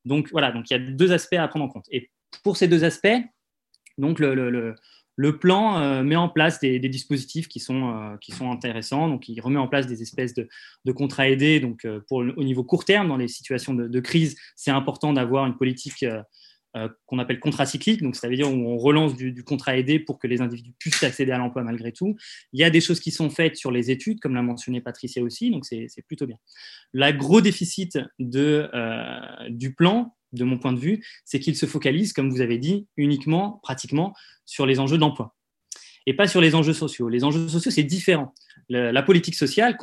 [0.06, 1.88] Donc, voilà, donc il y a deux aspects à prendre en compte.
[1.92, 2.10] Et
[2.42, 3.20] pour ces deux aspects,
[3.98, 4.76] donc le
[5.28, 9.10] plan euh, met en place des, dispositifs qui sont, euh, qui sont intéressants.
[9.10, 10.48] Donc, il remet en place des espèces de,
[10.94, 11.60] contrats aidés.
[11.60, 15.46] Donc, euh, pour, au niveau court terme, dans les situations de, crise, c'est important d'avoir
[15.46, 16.06] une politique
[17.06, 18.02] qu'on appelle contracyclique.
[18.02, 21.04] Donc, ça veut dire où on relance du, contrat aidé pour que les individus puissent
[21.04, 22.16] accéder à l'emploi malgré tout.
[22.54, 25.24] Il y a des choses qui sont faites sur les études, comme l'a mentionné Patricia
[25.24, 25.52] aussi.
[25.52, 26.38] Donc, c'est plutôt bien.
[26.94, 28.70] Le gros déficit de,
[29.50, 32.88] du plan, de mon point de vue, c'est qu'il se focalise, comme vous avez dit,
[32.98, 34.14] uniquement, pratiquement,
[34.46, 35.36] sur les enjeux d'emploi
[36.10, 37.08] et pas sur les enjeux sociaux.
[37.08, 38.34] Les enjeux sociaux, c'est différent.
[38.68, 39.78] la politique sociale,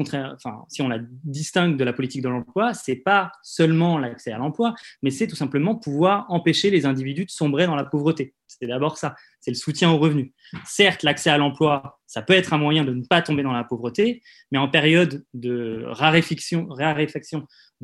[0.69, 4.75] si on la distingue de la politique de l'emploi, c'est pas seulement l'accès à l'emploi,
[5.05, 8.35] mais c'est tout simplement pouvoir empêcher les individus de sombrer dans la pauvreté.
[8.49, 10.33] C'est d'abord ça, c'est le soutien aux revenus.
[10.65, 13.62] Certes, l'accès à l'emploi, ça peut être un moyen de ne pas tomber dans la
[13.62, 16.67] pauvreté, mais en période de raréfaction,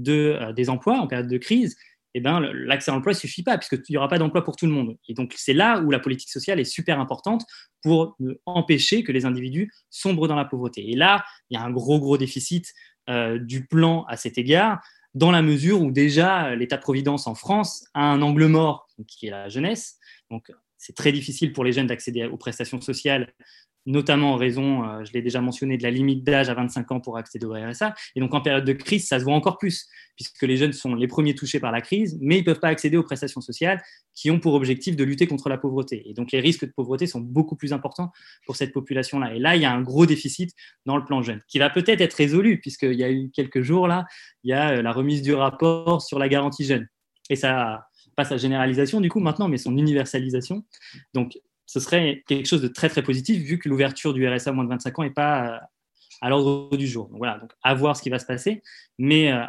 [0.09, 1.77] euh, des emplois, en période de crise,
[2.15, 4.67] eh ben, l'accès à l'emploi ne suffit pas, puisqu'il n'y aura pas d'emploi pour tout
[4.67, 4.97] le monde.
[5.09, 7.45] Et donc, c'est là où la politique sociale est super importante
[7.83, 10.91] pour empêcher que les individus sombrent dans la pauvreté.
[10.91, 12.73] Et là, il y a un gros, gros déficit
[13.09, 14.81] euh, du plan à cet égard,
[15.15, 19.49] dans la mesure où déjà l'État-providence en France a un angle mort, qui est la
[19.49, 19.99] jeunesse.
[20.31, 23.33] Donc, c'est très difficile pour les jeunes d'accéder aux prestations sociales
[23.87, 27.01] notamment en raison, euh, je l'ai déjà mentionné, de la limite d'âge à 25 ans
[27.01, 27.95] pour accéder au RSA.
[28.15, 30.95] Et donc en période de crise, ça se voit encore plus, puisque les jeunes sont
[30.95, 33.83] les premiers touchés par la crise, mais ils ne peuvent pas accéder aux prestations sociales
[34.15, 36.09] qui ont pour objectif de lutter contre la pauvreté.
[36.09, 38.13] Et donc les risques de pauvreté sont beaucoup plus importants
[38.47, 39.35] pour cette population-là.
[39.35, 40.55] Et là, il y a un gros déficit
[40.87, 43.89] dans le plan jeune, qui va peut-être être résolu, puisqu'il y a eu quelques jours,
[43.89, 44.07] là,
[44.45, 46.87] il y a euh, la remise du rapport sur la garantie jeune.
[47.31, 50.65] Et ça, pas sa généralisation du coup maintenant, mais son universalisation.
[51.15, 54.65] Donc ce serait quelque chose de très très positif vu que l'ouverture du RSA moins
[54.65, 55.59] de 25 ans n'est pas euh,
[56.21, 57.09] à l'ordre du jour.
[57.09, 58.63] Donc voilà, donc à voir ce qui va se passer.
[58.99, 59.45] Mais euh,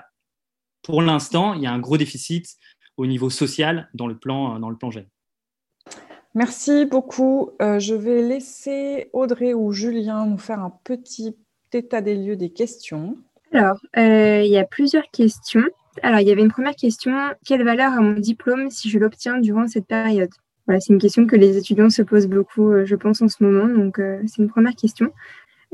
[0.81, 2.55] pour l'instant, il y a un gros déficit
[2.97, 5.07] au niveau social dans le plan, euh, dans le plan jeune.
[6.35, 7.51] Merci beaucoup.
[7.59, 11.35] je vais laisser Audrey ou Julien nous faire un petit
[11.71, 13.17] état des lieux des questions.
[13.51, 15.63] Alors, il y a plusieurs questions.
[16.01, 17.13] Alors, il y avait une première question.
[17.45, 20.31] Quelle valeur a mon diplôme si je l'obtiens durant cette période?
[20.65, 23.43] Voilà, c'est une question que les étudiants se posent beaucoup, euh, je pense, en ce
[23.43, 23.67] moment.
[23.67, 25.11] Donc, euh, c'est une première question.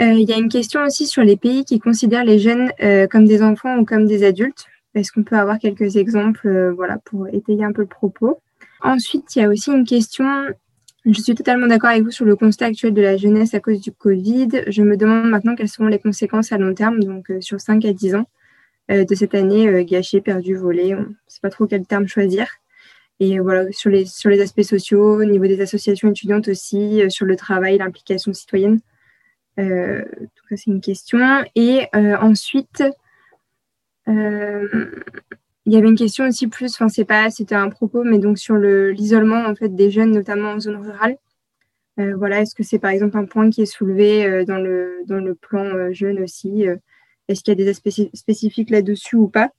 [0.02, 2.71] Euh, il y a une question aussi sur les pays qui considèrent les jeunes
[3.12, 4.65] comme des enfants ou comme des adultes.
[4.95, 8.39] Est-ce qu'on peut avoir quelques exemples voilà, pour étayer un peu le propos?
[8.82, 10.25] Ensuite, il y a aussi une question
[11.06, 13.80] je suis totalement d'accord avec vous sur le constat actuel de la jeunesse à cause
[13.80, 14.49] du Covid.
[14.67, 17.93] Je me demande maintenant quelles seront les conséquences à long terme, donc sur 5 à
[17.93, 18.25] 10 ans,
[18.89, 20.95] de cette année gâchée, perdue, volée.
[20.95, 22.47] On ne sait pas trop quel terme choisir.
[23.19, 27.10] Et voilà, sur les, sur les aspects sociaux, au niveau des associations étudiantes aussi, euh,
[27.10, 28.79] sur le travail, l'implication citoyenne.
[29.60, 30.03] Euh,
[30.36, 31.19] tout cas, c'est une question.
[31.55, 32.84] Et euh, ensuite,
[34.08, 38.39] il y avait une question aussi plus, enfin, c'est pas, c'était un propos, mais donc
[38.39, 41.17] sur l'isolement en fait des jeunes, notamment en zone rurale.
[41.97, 45.36] voilà, est-ce que c'est par exemple un point qui est soulevé dans, le, dans le
[45.36, 46.65] plan jeune aussi
[47.27, 49.51] Est-ce qu'il y a des aspects spécifiques là-dessus ou pas?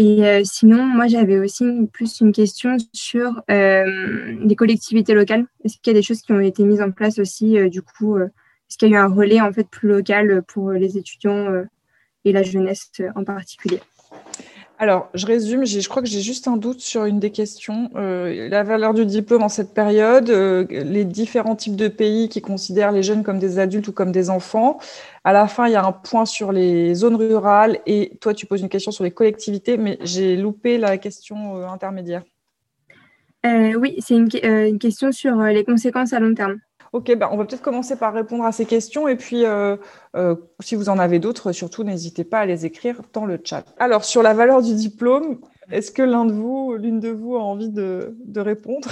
[0.00, 5.44] Et euh, sinon, moi, j'avais aussi plus une question sur euh, les collectivités locales.
[5.64, 7.82] Est-ce qu'il y a des choses qui ont été mises en place aussi, euh, du
[7.82, 11.48] coup Est-ce qu'il y a eu un relais en fait plus local pour les étudiants
[12.24, 13.80] et la jeunesse en particulier?
[14.80, 17.90] Alors, je résume, je crois que j'ai juste un doute sur une des questions.
[17.96, 22.40] Euh, la valeur du diplôme en cette période, euh, les différents types de pays qui
[22.40, 24.78] considèrent les jeunes comme des adultes ou comme des enfants.
[25.24, 28.46] À la fin, il y a un point sur les zones rurales et toi, tu
[28.46, 32.22] poses une question sur les collectivités, mais j'ai loupé la question euh, intermédiaire.
[33.44, 36.60] oui, c'est une, une, question sur les conséquences à long terme.
[36.92, 39.76] Ok, bah, on va peut-être commencer par répondre à ces questions et puis euh,
[40.16, 43.64] euh, si vous en avez d'autres, surtout n'hésitez pas à les écrire dans le chat.
[43.78, 47.40] Alors sur la valeur du diplôme, est-ce que l'un de vous, l'une de vous a
[47.40, 48.88] envie de, répondre?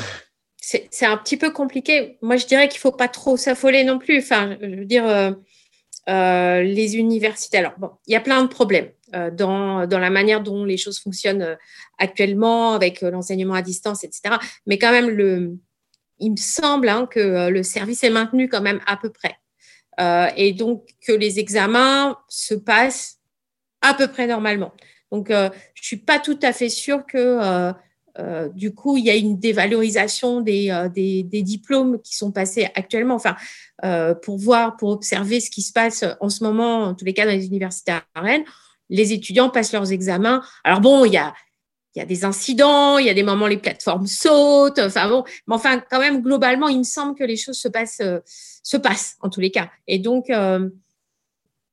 [0.61, 2.19] C'est un petit peu compliqué.
[2.23, 4.19] Moi, je dirais qu'il ne faut pas trop s'affoler non plus.
[4.19, 7.59] Enfin, je veux dire, euh, les universités.
[7.59, 8.91] Alors bon, il y a plein de problèmes.
[9.13, 11.57] Dans, dans, la manière dont les choses fonctionnent
[11.97, 14.35] actuellement avec l'enseignement à distance, etc.
[14.67, 15.57] Mais quand même, le,
[16.19, 19.37] il me semble hein, que euh, le service est maintenu quand même à peu près.
[20.01, 23.19] Euh, et donc que les examens se passent
[23.81, 24.73] à peu près normalement.
[25.13, 27.73] Donc, euh, je suis pas tout à fait sûre que
[28.55, 33.15] du coup, il y a une dévalorisation des, des, diplômes qui sont passés actuellement.
[33.15, 33.37] Enfin,
[34.23, 37.27] pour voir, pour observer ce qui se passe en ce moment, en tous les cas
[37.27, 38.45] dans les universités à Rennes,
[38.89, 40.43] les étudiants passent leurs examens.
[40.65, 41.35] Alors bon, il y a,
[41.97, 45.25] il y a des incidents, il y a des moments les plateformes sautent, enfin bon,
[45.47, 48.77] mais enfin quand même globalement, il me semble que les choses se passent, euh, se
[48.77, 49.71] passent en tous les cas.
[49.87, 50.69] Et donc, euh,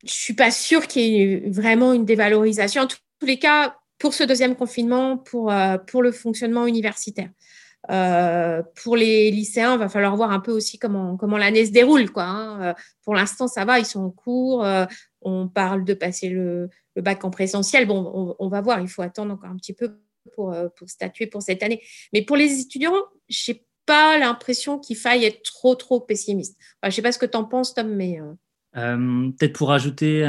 [0.05, 2.83] je suis pas sûre qu'il y ait vraiment une dévalorisation.
[2.83, 7.29] En tous les cas, pour ce deuxième confinement, pour euh, pour le fonctionnement universitaire.
[8.81, 12.09] pour les lycéens, il va falloir voir un peu aussi comment, comment l'année se déroule.
[12.11, 12.75] Quoi, hein.
[13.03, 14.65] Pour l'instant, ça va, ils sont en cours.
[15.21, 17.85] on parle de passer le, bac en présentiel.
[17.87, 19.97] Bon, on, on, va voir, il faut attendre encore un petit peu
[20.39, 21.81] euh, pour, statuer pour cette année.
[22.13, 22.93] Mais pour les étudiants,
[23.29, 26.57] je n'ai pas l'impression qu'il faille être trop, trop pessimiste.
[26.81, 28.19] je ne sais pas ce que tu en penses, Tom, mais...
[28.19, 28.33] Euh,
[28.75, 30.25] euh, peut-être pour ajouter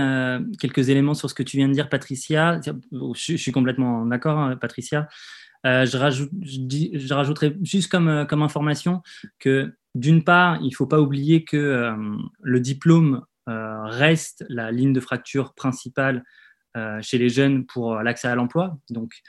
[0.61, 2.61] quelques éléments sur ce que tu viens de dire, Patricia.
[2.93, 5.09] Je, suis complètement d'accord, hein, Patricia.
[5.65, 9.01] je, rajoute, je, rajouterais juste comme, comme information
[9.39, 11.95] que d'une part, il ne faut pas oublier que
[12.43, 16.23] le diplôme reste la ligne de fracture principale
[17.01, 18.77] chez les jeunes pour l'accès à l'emploi.
[18.91, 19.23] Donc,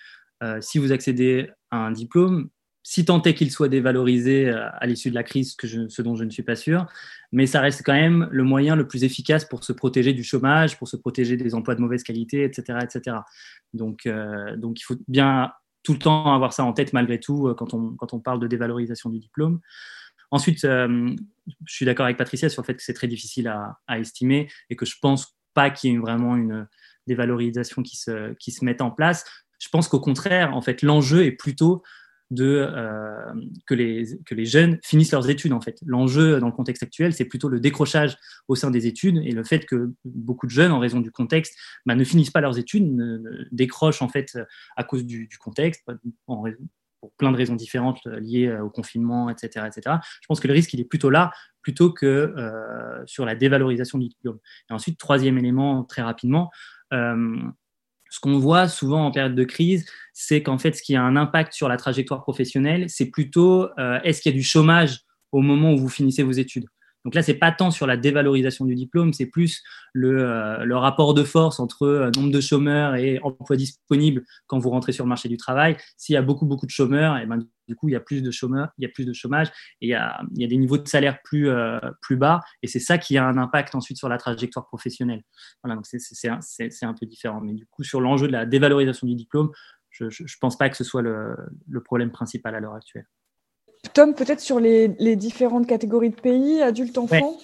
[0.43, 2.49] euh, si vous accédez à un diplôme,
[2.83, 6.23] si tant est qu'il soit dévalorisé euh, à l'issue de la crise, ce dont je
[6.23, 6.85] ne suis pas sûr,
[7.31, 10.77] mais ça reste quand même le moyen le plus efficace pour se protéger du chômage,
[10.77, 12.79] pour se protéger des emplois de mauvaise qualité, etc.
[12.83, 13.17] etc.
[13.73, 15.51] Donc, euh, donc il faut bien
[15.83, 18.47] tout le temps avoir ça en tête malgré tout quand on, quand on parle de
[18.47, 19.59] dévalorisation du diplôme.
[20.31, 21.15] Ensuite, je
[21.67, 24.85] suis d'accord avec Patricia sur le fait que c'est très difficile à, estimer et que
[24.85, 26.67] je pense pas qu'il y ait vraiment une
[27.07, 29.25] dévalorisation qui se, qui se mette en place.
[29.65, 31.81] Je pense qu'au contraire, en fait, l'enjeu est plutôt
[32.31, 32.71] de
[33.67, 35.79] que les jeunes finissent leurs études en fait.
[35.85, 39.43] L'enjeu dans le contexte actuel, c'est plutôt le décrochage au sein des études et le
[39.43, 42.95] fait que beaucoup de jeunes, en raison du contexte, bah, ne finissent pas leurs études,
[43.51, 44.39] décrochent en fait
[44.75, 45.83] à cause du, contexte,
[47.05, 49.97] pour plein de raisons différentes euh, liées euh, au confinement, etc., etc.
[50.21, 53.99] Je pense que le risque, il est plutôt là, plutôt que euh, sur la dévalorisation
[53.99, 54.39] du diplôme.
[54.69, 56.49] Et ensuite, troisième élément, très rapidement,
[58.15, 61.17] ce qu'on voit souvent en période de crise, c'est qu'en fait, ce qui a un
[61.17, 63.67] impact sur la trajectoire professionnelle, c'est plutôt
[64.03, 65.01] est-ce qu'il y a du chômage
[65.33, 66.65] au moment où vous finissez vos études?
[67.05, 69.63] Donc là, c'est pas tant sur la dévalorisation du diplôme, c'est plus
[69.93, 74.71] le, euh, rapport de force entre euh, nombre de chômeurs et emplois disponibles quand vous
[74.71, 75.77] rentrez sur le marché du travail.
[75.97, 78.23] S'il y a beaucoup beaucoup de chômeurs, eh ben du coup il y a plus
[78.23, 79.49] de chômeurs, il y a plus de chômage
[79.81, 82.97] et il y a, des niveaux de salaire plus euh, plus bas et c'est ça
[82.97, 85.21] qui a un impact ensuite sur la trajectoire professionnelle.
[85.63, 87.39] Voilà, donc c'est un, peu différent.
[87.39, 89.51] Mais du coup sur l'enjeu de la dévalorisation du diplôme,
[89.91, 93.05] je ne pense pas que ce soit le problème principal à l'heure actuelle.
[93.95, 97.37] Tom, peut-être sur les, différentes catégories de pays, adultes, enfants?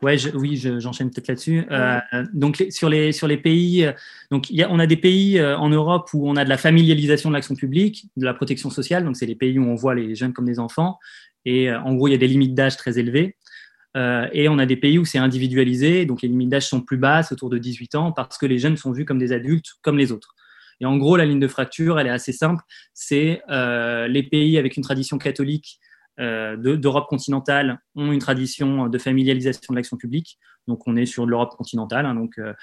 [0.00, 0.16] Ouais.
[0.34, 1.66] oui, j'enchaîne peut-être là-dessus.
[1.70, 1.98] Euh,
[2.32, 3.92] donc sur les sur les pays, euh,
[4.30, 6.56] donc y a, on a des pays euh, en Europe où on a de la
[6.56, 9.04] familialisation de l'action publique, de la protection sociale.
[9.04, 10.98] Donc c'est les pays où on voit les jeunes comme des enfants.
[11.44, 13.36] Et en gros, il y a des limites d'âge très élevées.
[13.94, 17.32] et on a des pays où c'est individualisé, donc les limites d'âge sont plus basses,
[17.32, 20.10] autour de 18 ans, parce que les jeunes sont vus comme des adultes, comme les
[20.12, 20.34] autres.
[20.80, 22.62] Et en gros, la ligne de fracture, elle est assez simple.
[22.94, 25.78] C'est euh, les pays avec une tradition catholique
[26.18, 30.38] euh, d'Europe continentale ont une tradition de familialisation de l'action publique.
[30.66, 32.06] Donc, on est sur l'Europe continentale.
[32.06, 32.54] Hein, donc, euh,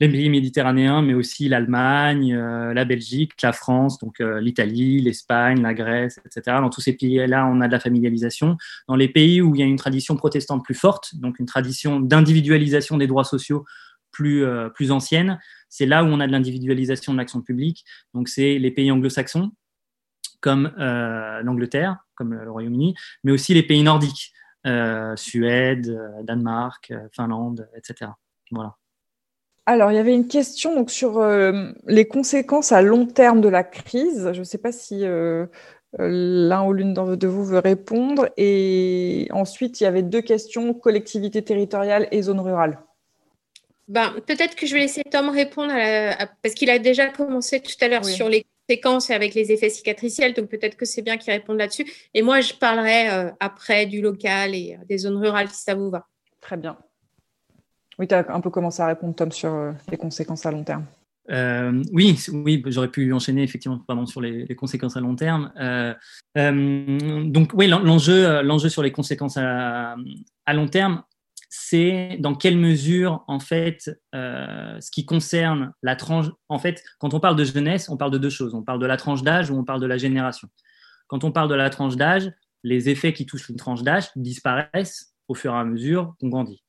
[0.00, 6.18] les pays méditerranéens, mais aussi l'Allemagne, la Belgique, la France, donc l'Italie, l'Espagne, la Grèce,
[6.26, 6.56] etc.
[6.60, 8.56] Dans tous ces pays-là, on a de la familialisation.
[8.88, 12.00] Dans les pays où il y a une tradition protestante plus forte, donc une tradition
[12.00, 13.64] d'individualisation des droits sociaux
[14.10, 15.38] plus, plus ancienne,
[15.72, 17.86] c'est là où on a de l'individualisation de l'action publique.
[18.12, 19.52] Donc, c'est les pays anglo-saxons,
[20.40, 24.34] comme euh, l'Angleterre, comme le Royaume-Uni, mais aussi les pays nordiques,
[24.66, 28.10] euh, Suède, euh, Danemark, Finlande, etc.
[28.50, 28.76] Voilà.
[29.64, 31.24] Alors, il y avait une question donc, sur
[31.86, 34.30] les conséquences à long terme de la crise.
[34.34, 35.04] Je ne sais pas si
[35.98, 38.28] l'un ou l'une de vous veut répondre.
[38.36, 42.78] Et ensuite, il y avait deux questions, collectivité territoriale et zone rurale.
[43.88, 45.72] Ben, peut-être que je vais laisser Tom répondre
[46.42, 49.70] parce qu'il a déjà commencé tout à l'heure sur les conséquences et avec les effets
[49.70, 51.86] cicatriciels, donc peut-être que c'est bien qu'il réponde là-dessus.
[52.14, 55.74] Et moi, je parlerai euh, après du local et euh, des zones rurales si ça
[55.74, 56.06] vous va.
[56.40, 56.76] Très bien.
[57.98, 60.64] Oui, tu as un peu commencé à répondre, Tom, sur euh, les conséquences à long
[60.64, 60.86] terme.
[61.92, 65.52] oui, oui, j'aurais pu enchaîner effectivement pardon, sur les, conséquences à long terme.
[66.34, 69.96] donc oui, l'enjeu, l'enjeu sur les conséquences à,
[70.46, 71.02] à long terme,
[71.54, 76.28] c'est dans quelle mesure, en fait, euh, ce qui concerne la tranche.
[76.48, 78.54] En fait, quand on parle de jeunesse, on parle de deux choses.
[78.54, 80.48] On parle de la tranche d'âge ou on parle de la génération.
[81.08, 82.32] Quand on parle de la tranche d'âge,
[82.64, 86.64] les effets qui touchent une tranche d'âge disparaissent au fur et à mesure qu'on grandit.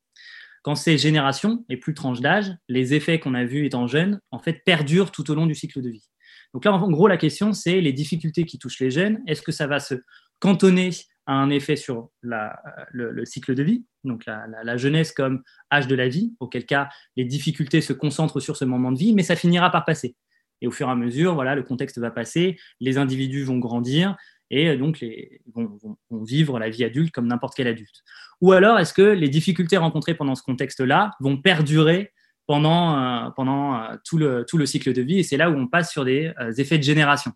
[0.62, 4.38] Quand c'est génération et plus tranche d'âge, les effets qu'on a vus étant jeunes, en
[4.38, 6.10] fait, perdurent tout au long du cycle de vie.
[6.52, 9.22] Donc là, en gros, la question, c'est les difficultés qui touchent les jeunes.
[9.26, 9.94] Est-ce que ça va se
[10.40, 10.90] cantonner
[11.26, 16.08] a un effet sur le, cycle de vie, donc la, jeunesse comme âge de la
[16.08, 19.70] vie, auquel cas les difficultés se concentrent sur ce moment de vie, mais ça finira
[19.70, 20.16] par passer.
[20.60, 24.16] Et au fur et à mesure, voilà, le contexte va passer, les individus vont grandir
[24.50, 25.78] et donc les, vont,
[26.10, 28.02] vivre la vie adulte comme n'importe quel adulte.
[28.40, 32.12] Ou alors, est-ce que les difficultés rencontrées pendant ce contexte-là vont perdurer
[32.46, 36.04] pendant, euh, euh, tout, le, cycle de vie Et c'est là où on passe sur
[36.04, 37.32] des euh, effets de génération?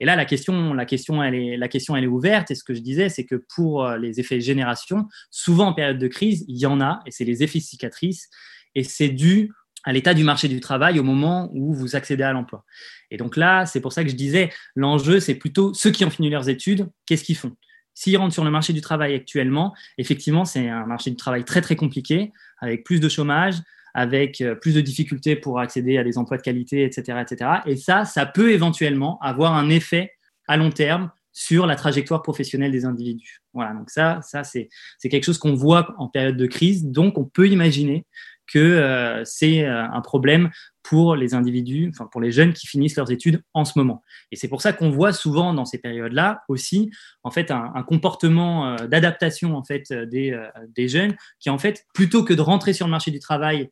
[0.00, 2.50] Et là, la question, la question, elle est, la question, elle est ouverte.
[2.50, 5.98] Et ce que je disais, c'est que pour euh, les effets génération, souvent en période
[5.98, 8.28] de crise, il y en a, et c'est les effets cicatrices.
[8.74, 9.52] Et c'est dû
[9.84, 12.64] à l'état du marché du travail au moment où vous accédez à l'emploi.
[13.10, 16.10] Et donc là, c'est pour ça que je disais, l'enjeu, c'est plutôt ceux qui ont
[16.10, 17.52] fini leurs études, qu'est-ce qu'ils font?
[17.92, 21.60] S'ils rentrent sur le marché du travail actuellement, effectivement, c'est un marché du travail très,
[21.60, 23.56] très compliqué, avec plus de chômage,
[23.94, 27.50] avec euh, plus de difficultés pour accéder à des emplois de qualité, etc., etc.
[27.64, 30.10] Et ça, ça peut éventuellement avoir un effet
[30.48, 33.40] à long terme sur la trajectoire professionnelle des individus.
[33.54, 34.68] Voilà, donc ça, ça c'est
[35.02, 36.86] quelque chose qu'on voit en période de crise.
[36.86, 38.04] Donc, on peut imaginer
[38.46, 40.50] que euh, c'est euh, un problème
[40.82, 44.02] pour les individus, enfin pour les jeunes qui finissent leurs études en ce moment.
[44.32, 46.90] Et c'est pour ça qu'on voit souvent dans ces périodes-là aussi,
[47.22, 50.38] en fait, un, comportement d'adaptation en fait des,
[50.76, 53.70] des jeunes qui en fait, plutôt que de rentrer sur le marché du travail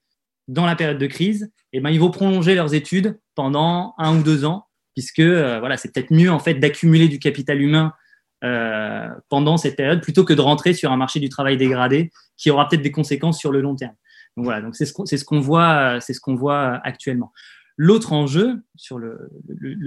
[0.52, 4.22] dans la période de crise, eh ben, ils vont prolonger leurs études pendant un ou
[4.22, 7.92] deux ans, puisque euh, voilà, c'est peut-être mieux en fait d'accumuler du capital humain
[8.44, 12.50] euh, pendant cette période plutôt que de rentrer sur un marché du travail dégradé qui
[12.50, 13.94] aura peut-être des conséquences sur le long terme.
[14.36, 17.32] Donc voilà, donc c'est ce qu'on ce voit, c'est ce qu'on voit actuellement.
[17.78, 19.30] L'autre enjeu sur le,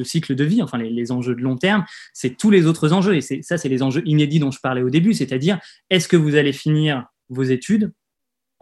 [0.03, 3.15] cycle de vie, enfin les, enjeux de long terme, c'est tous les autres enjeux.
[3.15, 5.59] Et ça, c'est les enjeux inédits dont je parlais au début, c'est-à-dire
[5.91, 7.91] est-ce que vous allez finir vos études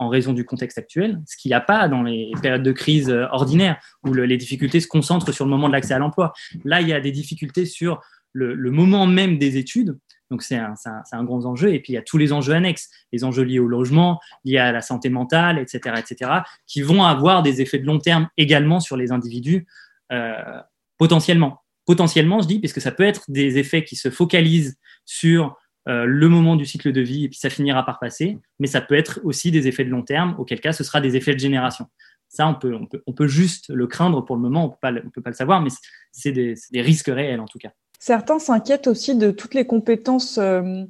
[0.04, 3.10] en raison du contexte actuel, ce qu'il n'y a pas dans les périodes de crise
[3.10, 6.32] euh, ordinaires où les difficultés se concentrent sur le moment de l'accès à l'emploi.
[6.64, 8.00] Là, il y a des difficultés sur
[8.32, 9.98] le, moment même des études.
[10.30, 11.72] Donc, c'est un, grand enjeu.
[11.72, 14.58] Et puis, il y a tous les enjeux annexes, les enjeux liés au logement, liés
[14.58, 16.30] à la santé mentale, etc., etc.,
[16.66, 19.66] qui vont avoir des effets de long terme également sur les individus,
[20.12, 20.60] euh,
[20.98, 21.62] potentiellement.
[21.86, 25.56] Potentiellement, je dis, puisque ça peut être des effets qui se focalisent sur
[25.86, 28.80] euh, le moment du cycle de vie et puis ça finira par passer, mais ça
[28.80, 31.40] peut être aussi des effets de long terme, auquel cas ce sera des effets de
[31.40, 31.86] génération.
[32.30, 32.74] Ça, on peut,
[33.06, 35.68] on peut, juste le craindre pour le moment, on ne peut pas le savoir, mais
[36.10, 37.68] c'est des, risques réels en tout cas.
[37.98, 40.84] Certains s'inquiètent aussi de toutes les compétences euh,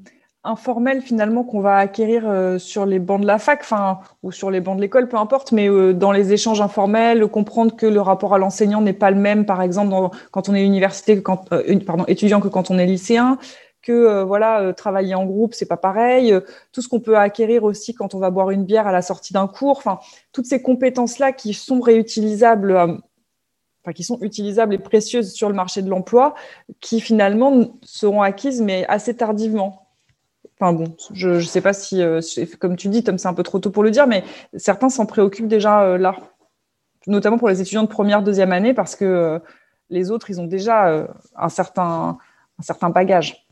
[0.44, 4.50] informelles finalement qu'on va acquérir euh, sur les bancs de la fac, enfin ou sur
[4.50, 8.32] les bancs de l'école, peu importe, mais dans les échanges informels, comprendre que le rapport
[8.32, 12.48] à l'enseignant n'est pas le même, par exemple, quand on est université, pardon, étudiant que
[12.48, 13.38] quand on est lycéen,
[13.84, 16.32] que euh, voilà euh, travailler en groupe c'est pas pareil.
[16.32, 16.40] Euh,
[16.72, 19.32] tout ce qu'on peut acquérir aussi quand on va boire une bière à la sortie
[19.32, 19.76] d'un cours.
[19.76, 20.00] Enfin
[20.32, 25.54] toutes ces compétences là qui sont réutilisables enfin qui sont utilisables et précieuses sur le
[25.54, 26.34] marché de l'emploi
[26.80, 29.82] qui finalement seront acquises mais assez tardivement.
[30.58, 32.00] Enfin bon, je ne sais pas si,
[32.60, 34.22] comme tu dis, Tom, c'est un peu trop tôt pour le dire, mais
[34.56, 36.14] certains s'en préoccupent déjà là,
[37.08, 39.40] notamment pour les étudiants de première, deuxième année, parce que
[39.90, 42.18] les autres, ils ont déjà un, certain,
[42.58, 43.43] un certain bagage.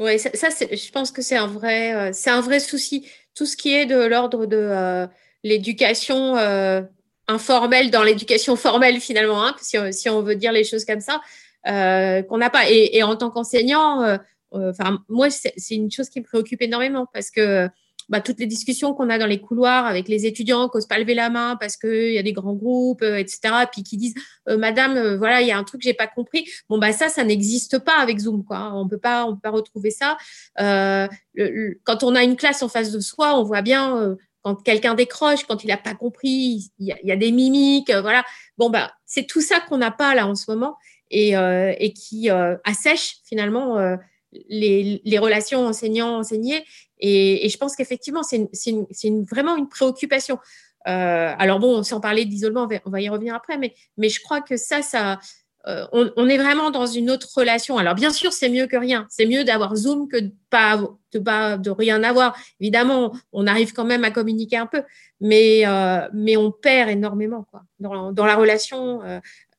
[0.00, 3.08] Oui, ça, je pense que c'est un vrai, euh, c'est un vrai souci.
[3.34, 5.06] Tout ce qui est de l'ordre de euh,
[5.42, 6.82] l'éducation euh,
[7.26, 11.20] informelle dans l'éducation formelle finalement, hein, si, on veut dire les choses comme ça,
[11.64, 12.70] qu'on n'a pas.
[12.70, 14.18] Et, et, en tant qu'enseignant,
[14.52, 17.68] enfin moi, c'est une chose qui me préoccupe énormément parce que
[18.08, 20.98] bah, toutes les discussions qu'on a dans les couloirs avec les étudiants qui n'osent pas
[20.98, 23.40] lever la main parce qu'il y a des grands groupes, euh, etc.,
[23.70, 24.14] puis qui disent
[24.48, 26.48] euh, Madame, euh, voilà, il y a un truc que j'ai pas compris.
[26.68, 28.72] Bon, bah ça, ça n'existe pas avec Zoom, quoi.
[28.74, 30.16] On peut pas, on peut pas retrouver ça.
[30.56, 35.44] quand on a une classe en face de soi, on voit bien quand quelqu'un décroche,
[35.44, 38.24] quand il n'a pas compris, il y, a, des mimiques, voilà.
[38.56, 40.76] Bon, bah c'est tout ça qu'on n'a pas là en ce moment
[41.10, 42.30] et qui
[42.64, 43.96] assèche finalement
[44.32, 46.64] les, les, relations enseignants-enseignés
[47.00, 50.38] et, je pense qu'effectivement, c'est vraiment une préoccupation.
[50.86, 54.40] Euh, alors bon, sans parler d'isolement, on va y revenir après, mais, mais je crois
[54.40, 55.18] que ça, ça,
[55.66, 57.78] euh, on, est vraiment dans une autre relation.
[57.78, 59.06] Alors bien sûr, c'est mieux que rien.
[59.10, 60.80] C'est mieux d'avoir Zoom que de pas,
[61.12, 62.36] de pas de rien avoir.
[62.60, 64.82] Évidemment, on arrive quand même à communiquer un peu,
[65.20, 69.00] mais euh, mais on perd énormément quoi dans, dans la relation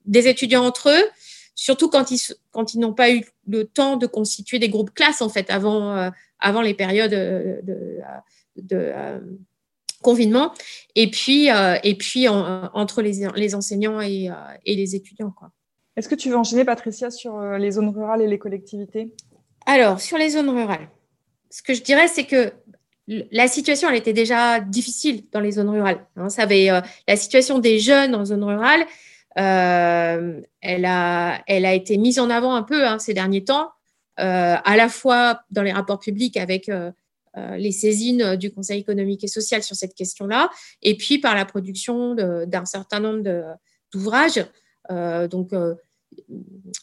[0.06, 1.04] des étudiants entre eux
[1.60, 5.22] surtout quand ils, quand ils n'ont pas eu le temps de constituer des groupes classes,
[5.22, 7.60] en fait, avant, euh, avant les périodes de,
[8.56, 9.20] de, euh,
[10.02, 10.54] confinement.
[10.96, 14.30] Et puis, euh, et puis entre les, les enseignants et,
[14.66, 15.34] et les étudiants.
[15.98, 19.14] Est-ce que tu veux enchaîner, Patricia, sur les zones rurales et les collectivités?
[19.66, 20.88] Alors, sur les zones rurales,
[21.50, 22.54] ce que je dirais, c'est que
[23.08, 26.06] la situation, elle était déjà difficile dans les zones rurales.
[26.16, 26.30] Hein.
[26.30, 26.70] ça avait,
[27.06, 28.86] la situation des jeunes en zone rurale,
[29.40, 33.72] euh, elle, a, été mise en avant un peu hein, ces derniers temps,
[34.20, 36.92] euh, à la fois dans les rapports publics avec euh,
[37.58, 40.50] les saisines du Conseil économique et social sur cette question-là,
[40.82, 43.58] et puis par la production d'un certain nombre
[43.94, 44.46] d'ouvrages.
[44.90, 45.52] donc,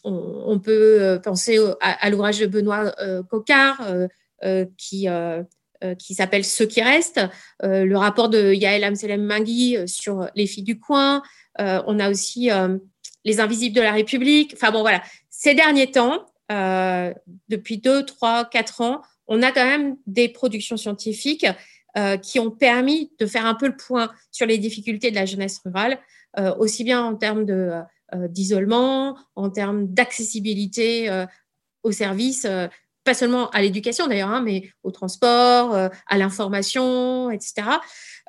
[0.04, 2.94] on, peut penser à, l'ouvrage de Benoît
[3.28, 3.86] Cocard
[4.78, 5.08] qui,
[5.98, 7.20] qui s'appelle Ceux qui restent,
[7.62, 11.22] le rapport de Yael Amselem Mangui sur les filles du coin,
[11.60, 12.78] euh, on a aussi euh,
[13.24, 14.52] les Invisibles de la République.
[14.54, 15.02] Enfin bon, voilà.
[15.30, 17.12] Ces derniers temps, euh,
[17.48, 21.46] depuis deux, trois, quatre ans, on a quand même des productions scientifiques
[22.20, 25.62] qui ont permis de faire un peu le point sur les difficultés de la jeunesse
[25.64, 25.98] rurale,
[26.58, 27.46] aussi bien en termes
[28.28, 31.24] d'isolement, en termes d'accessibilité
[31.82, 32.46] aux services,
[33.06, 37.78] pas seulement à l'éducation d'ailleurs, hein, mais au transport, à l'information, etc.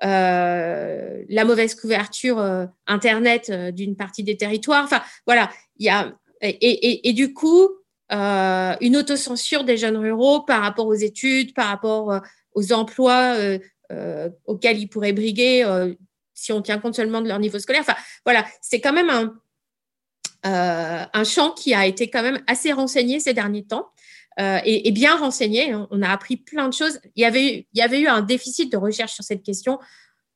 [0.03, 4.83] Euh, la mauvaise couverture euh, Internet euh, d'une partie des territoires.
[4.83, 6.13] Enfin, voilà, il y a.
[6.41, 7.67] Et, du coup,
[8.11, 12.21] une autocensure des jeunes ruraux par rapport aux études, par rapport
[12.53, 13.35] aux emplois
[14.45, 15.65] auxquels ils pourraient briguer
[16.35, 17.81] si on tient compte seulement de leur niveau scolaire.
[17.81, 23.19] Enfin, voilà, c'est quand même un, un champ qui a été quand même assez renseigné
[23.19, 23.89] ces derniers temps.
[24.39, 25.71] Euh, et, bien renseigné.
[25.71, 25.87] Hein.
[25.89, 26.99] On a appris plein de choses.
[27.15, 29.79] Il y, avait eu, un déficit de recherche sur cette question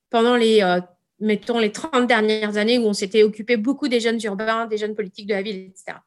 [0.09, 0.81] pendant les, euh,
[1.19, 4.95] mettons, les 30 dernières années où on s'était occupé beaucoup des jeunes urbains, des jeunes
[4.95, 5.97] politiques de la ville, etc.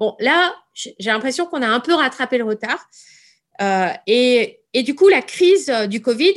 [0.00, 2.88] Bon, là, j'ai l'impression qu'on a un peu rattrapé le retard.
[3.60, 6.34] Euh, et, et, du coup, la crise du Covid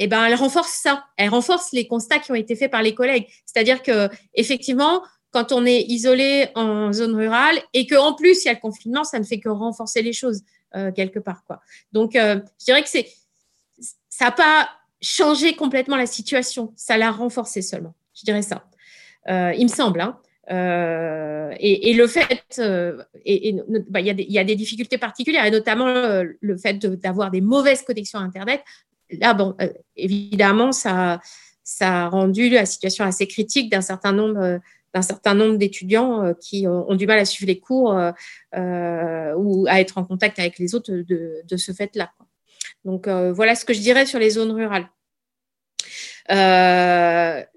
[0.00, 1.06] eh ben, elle renforce ça.
[1.16, 3.26] Elle renforce les constats qui ont été faits par les collègues.
[3.44, 8.50] C'est-à-dire que effectivement, quand on est isolé en zone rurale et qu'en plus il y
[8.50, 10.42] a le confinement, ça ne fait que renforcer les choses
[10.74, 11.44] euh, quelque part.
[11.46, 11.60] Quoi.
[11.92, 13.06] Donc, euh, je dirais que c'est,
[14.10, 14.68] ça n'a pas
[15.00, 17.94] changé complètement la situation, ça l'a renforcé seulement.
[18.14, 18.64] Je dirais ça.
[19.28, 20.00] Euh, il me semble.
[20.00, 20.18] Hein.
[21.60, 27.30] Et, le fait, bah, il y, a des difficultés particulières, et notamment le fait d'avoir
[27.30, 28.62] des mauvaises connexions Internet.
[29.10, 29.54] Là, bon,
[29.96, 31.20] évidemment, ça,
[31.64, 34.58] ça a rendu la situation assez critique d'un certain nombre
[34.94, 38.12] d'un certain nombre d'étudiants euh, qui ont, du mal à suivre les cours euh,
[38.56, 42.12] euh, ou à être en contact avec les autres de, ce fait-là.
[42.84, 44.88] Donc voilà ce que je dirais sur les zones rurales.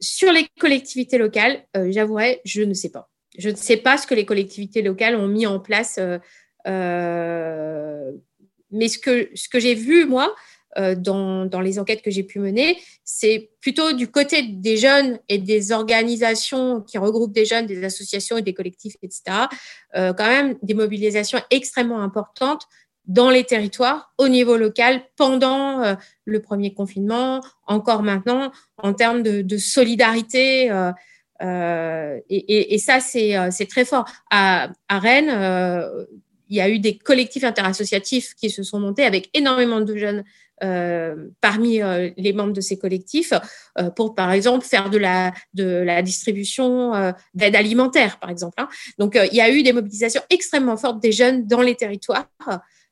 [0.01, 3.09] sur les collectivités locales, j'avouerai, je ne sais pas.
[3.37, 5.99] Je ne sais pas ce que les collectivités locales ont mis en place.
[6.65, 6.71] mais
[8.87, 10.35] ce que, ce que j'ai vu, moi,
[10.77, 15.37] dans, dans, les enquêtes que j'ai pu mener, c'est plutôt du côté des jeunes et
[15.37, 19.23] des organisations qui regroupent des jeunes, des associations et des collectifs, etc.,
[19.95, 22.67] euh, quand même des mobilisations extrêmement importantes
[23.05, 25.95] dans les territoires, au niveau local, pendant euh,
[26.25, 30.71] le premier confinement, encore maintenant, en termes de, de solidarité.
[30.71, 30.91] Euh,
[31.41, 34.05] euh et, et, et, ça, c'est très fort.
[34.29, 35.31] À, à Rennes,
[36.51, 40.23] il y a eu des collectifs interassociatifs qui se sont montés avec énormément de jeunes
[40.63, 43.33] euh, parmi euh, les membres de ces collectifs
[43.79, 45.31] euh, pour, par exemple, faire de la,
[46.03, 48.55] distribution d'aide alimentaire, par exemple.
[48.59, 48.67] Hein.
[48.99, 52.27] Donc, il y a eu des mobilisations extrêmement fortes des jeunes dans les territoires,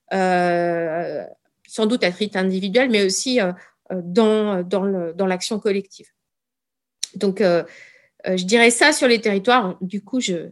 [0.10, 3.40] sans doute à titre individuel, mais aussi
[3.92, 6.08] dans, dans l'action collective.
[7.16, 9.78] Donc, je dirais ça sur les territoires.
[9.82, 10.50] Du coup, je,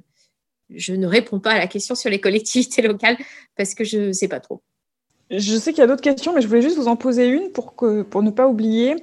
[0.70, 3.18] je ne réponds pas à la question sur les collectivités locales
[3.55, 4.61] parce que je ne sais pas trop.
[5.30, 7.51] Je sais qu'il y a d'autres questions, mais je voulais juste vous en poser une
[7.51, 8.95] pour, ne pas oublier.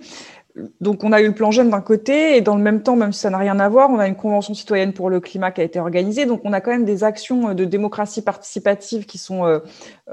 [0.81, 3.13] Donc, on a eu le plan jeune d'un côté, et dans le même temps, même
[3.13, 5.61] si ça n'a rien à voir, on a une convention citoyenne pour le climat qui
[5.61, 6.27] a été organisée.
[6.27, 9.59] Donc, on a quand même des actions de démocratie participative qui sont euh,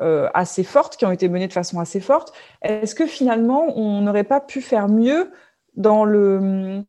[0.02, 2.34] euh, assez fortes, qui ont été menées de façon assez forte.
[2.64, 5.32] Est-ce que finalement, on n'aurait pas pu faire mieux
[5.78, 6.84] dans le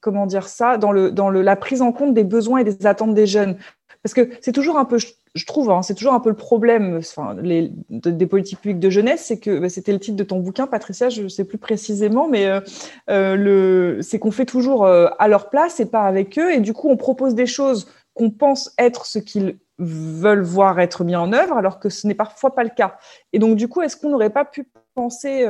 [0.00, 2.86] comment dire ça, dans, le, dans le, la prise en compte des besoins et des
[2.86, 3.56] attentes des jeunes
[4.02, 6.96] Parce que c'est toujours un peu, je trouve, hein, c'est toujours un peu le problème
[6.98, 10.66] enfin, des politiques publiques de jeunesse, c'est que bah, c'était le titre de ton bouquin,
[10.66, 12.60] Patricia, je ne sais plus précisément, mais euh,
[13.10, 16.72] euh, c'est qu'on fait toujours euh, à leur place et pas avec eux, et du
[16.72, 21.32] coup on propose des choses qu'on pense être ce qu'ils veulent voir être mis en
[21.32, 22.96] œuvre, alors que ce n'est parfois pas le cas.
[23.32, 25.46] Et donc du coup, est-ce qu'on n'aurait pas pu penser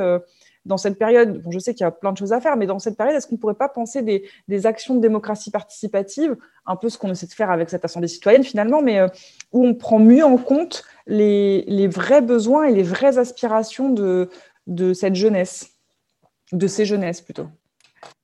[0.65, 2.67] dans cette période, bon, je sais qu'il y a plein de choses à faire, mais
[2.67, 6.35] dans cette période, est-ce qu'on ne pourrait pas penser des, actions de démocratie participative,
[6.65, 9.07] un peu ce qu'on essaie de faire avec cette assemblée citoyenne finalement, mais euh,
[9.51, 14.29] où on prend mieux en compte les, vrais besoins et les vraies aspirations de,
[14.67, 15.71] de cette jeunesse,
[16.51, 17.47] de ces jeunesses plutôt?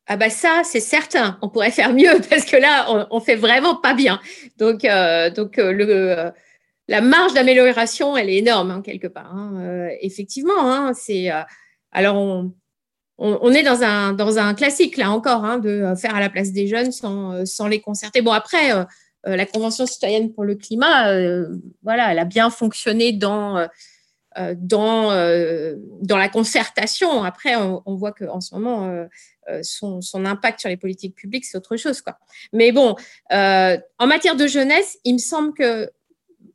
[0.06, 3.36] Ah bah ça, c'est certain, on pourrait faire mieux parce que là, on, on fait
[3.36, 4.22] vraiment pas bien.
[4.58, 6.32] Donc, euh, donc euh, le,
[6.88, 9.34] la marge d'amélioration, elle est énorme hein, quelque part.
[9.36, 9.90] Hein.
[10.02, 11.32] effectivement, hein, c'est
[11.98, 12.16] alors,
[13.18, 16.68] on, est dans un, classique, là encore, hein, de euh, faire à la place des
[16.68, 18.22] jeunes sans, euh, les concerter.
[18.22, 18.86] Bon, après, euh,
[19.24, 21.12] la Convention citoyenne pour le climat,
[21.82, 23.68] voilà, elle a bien fonctionné dans,
[24.56, 25.10] dans,
[26.02, 27.24] dans la concertation.
[27.24, 29.06] Après, on, voit qu'en ce moment,
[29.64, 32.00] son, son, impact sur les politiques publiques, c'est autre chose.
[32.00, 32.18] Quoi.
[32.54, 32.96] Mais bon,
[33.32, 35.92] en matière de jeunesse, il me semble que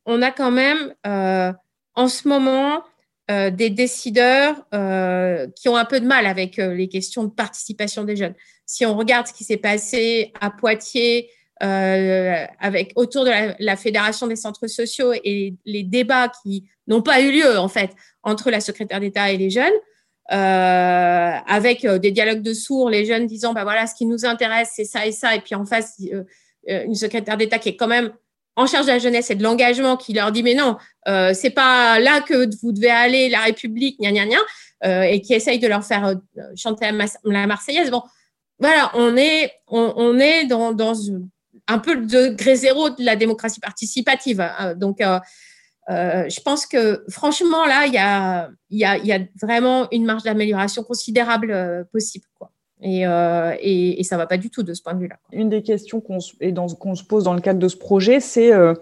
[0.06, 2.84] on a quand même, en ce moment,
[3.30, 7.30] euh, des décideurs euh, qui ont un peu de mal avec euh, les questions de
[7.30, 8.34] participation des jeunes.
[8.66, 14.34] Si on regarde ce qui s'est passé à Poitiers avec autour de la, fédération des
[14.34, 17.92] centres sociaux et les débats qui n'ont pas eu lieu en fait
[18.24, 19.72] entre la secrétaire d'État et les jeunes,
[20.28, 24.84] avec des dialogues de sourds, les jeunes disant bah voilà ce qui nous intéresse c'est
[24.84, 26.02] ça et ça, et puis en face
[26.66, 28.12] une secrétaire d'État qui est quand même
[28.56, 30.76] en charge de la jeunesse et de l'engagement qui leur dit mais non,
[31.08, 34.38] euh, c'est pas là que vous devez aller, la République, gna gna gna,
[34.84, 36.14] euh, et qui essaye de leur faire euh,
[36.56, 36.90] chanter
[37.24, 37.90] la, Marseillaise.
[37.90, 38.02] Bon,
[38.58, 40.94] voilà, on est, on, est dans, dans,
[41.66, 44.40] un peu le degré zéro de la démocratie participative.
[44.40, 44.74] Hein.
[44.74, 45.18] Donc, euh,
[45.88, 50.22] je pense que franchement, là, il y a, y, a, y a vraiment une marge
[50.22, 52.26] d'amélioration considérable possible.
[52.84, 55.16] Euh, et, et, ça va pas du tout de ce point de vue-là.
[55.32, 58.74] Une des questions qu'on se pose dans le cadre de ce projet, c'est, euh,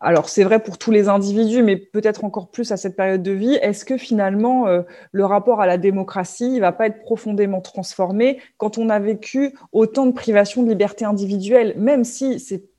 [0.00, 3.32] alors c'est vrai pour tous les individus, mais peut-être encore plus à cette période de
[3.32, 4.82] vie, est-ce que finalement euh,
[5.12, 9.54] le rapport à la démocratie ne va pas être profondément transformé quand on a vécu
[9.72, 12.69] autant de privations de liberté individuelle, même si c'est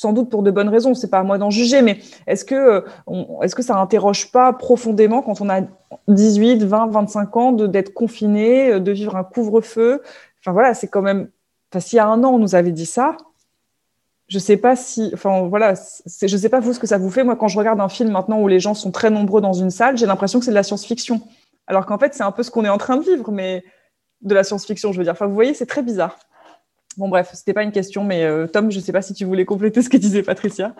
[0.00, 2.86] sans doute pour de bonnes raisons, c'est pas à moi d'en juger, mais est-ce que,
[3.42, 5.60] est-ce que ça n'interroge pas profondément quand on a
[6.08, 10.00] 18, 20, 25 ans d'être confiné, de vivre un couvre-feu?
[10.40, 11.28] Enfin voilà, c'est quand même.
[11.70, 13.18] Enfin, s'il y a un an, on nous avait dit ça,
[14.26, 17.22] je sais pas si, enfin voilà, je sais pas vous ce que ça vous fait.
[17.22, 19.70] Moi, quand je regarde un film maintenant où les gens sont très nombreux dans une
[19.70, 21.20] salle, j'ai l'impression que c'est de la science-fiction.
[21.66, 23.64] Alors qu'en fait, c'est un peu ce qu'on est en train de vivre, mais
[24.22, 25.12] de la science-fiction, je veux dire.
[25.12, 26.18] Enfin, vous voyez, c'est très bizarre.
[27.00, 29.46] Bon, bref, c'était pas une question, mais euh, Tom, je sais pas si tu voulais
[29.46, 30.74] compléter ce que disait Patricia.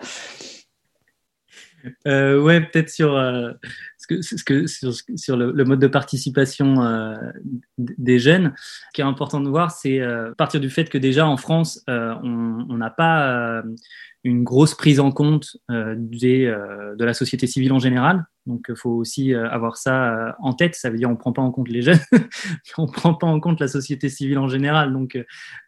[2.05, 3.53] Euh, ouais, peut-être sur, euh,
[3.97, 7.15] sur, le, mode de participation euh,
[7.79, 8.53] des jeunes.
[8.55, 9.99] Ce qui est important de voir, c'est
[10.37, 13.63] partir du fait que déjà en France, on n'a pas
[14.23, 18.25] une grosse prise en compte de la société civile en général.
[18.45, 20.75] Donc, il faut aussi avoir ça en tête.
[20.75, 21.99] Ça veut dire on ne prend pas en compte les jeunes,
[22.77, 24.93] on ne prend pas en compte la société civile en général.
[24.93, 25.17] Donc,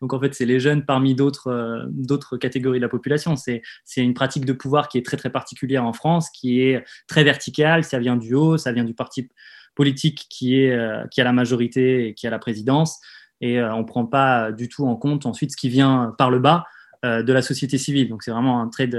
[0.01, 3.35] en fait, c'est les jeunes parmi d'autres catégories de la population.
[3.35, 3.61] C'est
[3.97, 7.83] une pratique de pouvoir qui est très, très particulière en France, qui est très verticale.
[7.83, 9.29] Ça vient du haut, ça vient du parti
[9.75, 10.69] politique qui,
[11.11, 12.99] qui a la majorité et qui a la présidence.
[13.41, 16.39] Et on ne prend pas du tout en compte ensuite ce qui vient par le
[16.39, 18.07] bas euh, de la société civile.
[18.07, 18.89] Donc c'est vraiment un trait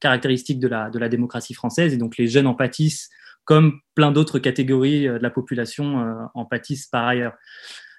[0.00, 1.94] caractéristique de la, de la démocratie française.
[1.94, 3.10] Et donc les jeunes en pâtissent
[3.44, 7.34] comme plein d'autres catégories euh, de la population euh, en pâtissent par ailleurs.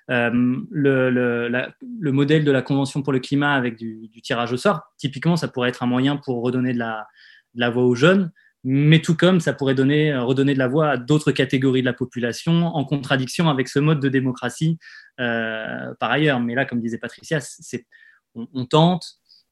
[0.09, 5.35] le, le, modèle de la Convention pour le climat avec du, tirage au sort, typiquement,
[5.35, 7.07] ça pourrait être un moyen pour redonner de la,
[7.53, 8.31] de la voix aux jeunes,
[8.63, 11.93] mais tout comme ça pourrait donner, redonner de la voix à d'autres catégories de la
[11.93, 14.77] population en contradiction avec ce mode de démocratie
[15.17, 16.39] par ailleurs.
[16.39, 17.39] Mais là, comme disait Patricia,
[18.35, 19.05] on, tente,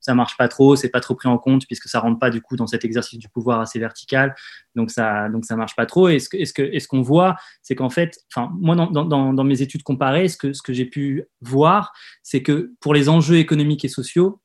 [0.04, 2.41] ça marche pas trop, c'est pas trop pris en compte puisque ça rentre pas du
[2.41, 4.36] coup dans cet exercice du pouvoir assez vertical,
[4.76, 6.10] donc ça donc ça marche pas trop.
[6.10, 9.62] Et ce que ce qu'on voit, c'est qu'en fait, enfin moi dans, dans, dans, mes
[9.62, 13.86] études comparées, ce que ce que j'ai pu voir, c'est que pour les enjeux économiques
[13.86, 14.41] et sociaux,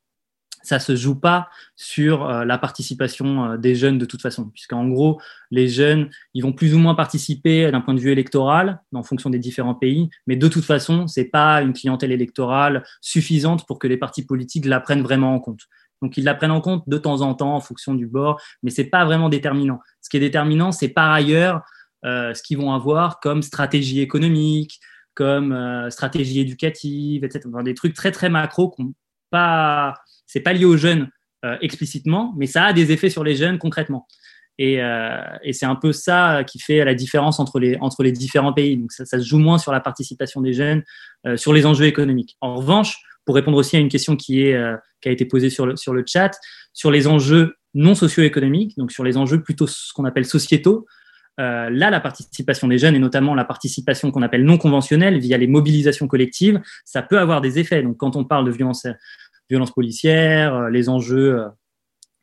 [0.62, 4.86] ça se joue pas sur euh, la participation euh, des jeunes de toute façon, puisqu'en
[4.88, 9.02] gros, les jeunes, ils vont plus ou moins participer d'un point de vue électoral, en
[9.02, 13.78] fonction des différents pays, mais de toute façon, c'est pas une clientèle électorale suffisante pour
[13.78, 15.62] que les partis politiques la prennent vraiment en compte.
[16.02, 18.70] Donc, ils la prennent en compte de temps en temps en fonction du bord, mais
[18.70, 19.80] c'est pas vraiment déterminant.
[20.00, 21.62] Ce qui est déterminant, c'est par ailleurs
[22.04, 24.80] euh, ce qu'ils vont avoir comme stratégie économique,
[25.14, 27.48] comme stratégie éducative, etc.
[27.64, 28.92] des trucs très très macro qu'on
[29.30, 29.94] pas
[30.26, 31.08] c'est pas lié aux jeunes
[31.44, 34.06] euh, explicitement, mais ça a des effets sur les jeunes concrètement.
[34.58, 35.20] Et, euh,
[35.52, 38.76] c'est un peu ça qui fait la différence entre les, différents pays.
[38.76, 40.82] Donc ça, se joue moins sur la participation des jeunes,
[41.26, 42.36] euh, sur les enjeux économiques.
[42.40, 46.32] En revanche, pour répondre aussi à une question qui, a été posée sur le chat,
[46.72, 50.86] sur les enjeux non socio-économiques, donc sur les enjeux plutôt ce qu'on appelle sociétaux,
[51.38, 55.38] euh, là, la participation des jeunes et notamment la participation qu'on appelle non conventionnelle via
[55.38, 57.82] les mobilisations collectives, ça peut avoir des effets.
[57.82, 58.86] Donc, quand on parle de violence
[59.48, 61.48] violences policières, euh, les enjeux euh,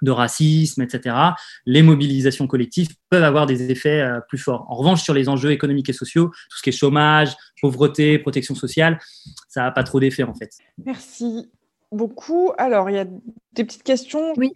[0.01, 1.15] de racisme, etc.,
[1.65, 4.65] les mobilisations collectives peuvent avoir des effets euh, plus forts.
[4.69, 8.55] En revanche, sur les enjeux économiques et sociaux, tout ce qui est chômage, pauvreté, protection
[8.55, 8.99] sociale,
[9.47, 10.51] ça n'a pas trop d'effet en fait.
[10.85, 11.49] Merci
[11.95, 12.51] beaucoup.
[12.57, 13.05] Alors, il y a
[13.53, 14.33] des petites questions.
[14.37, 14.51] Oui,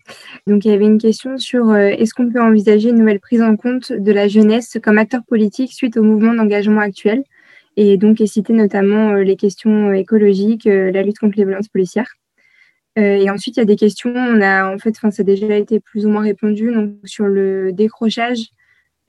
[0.46, 3.56] donc il y avait une question sur est-ce qu'on peut envisager une nouvelle prise en
[3.56, 7.24] compte de la jeunesse comme acteur politique suite au mouvement d'engagement actuel
[7.78, 12.14] et donc est cité notamment les questions écologiques, la lutte contre les violences policières?
[12.98, 14.14] Euh, et ensuite, il y a des questions.
[14.14, 17.72] On a, en fait, ça a déjà été plus ou moins répondu donc, sur le
[17.72, 18.50] décrochage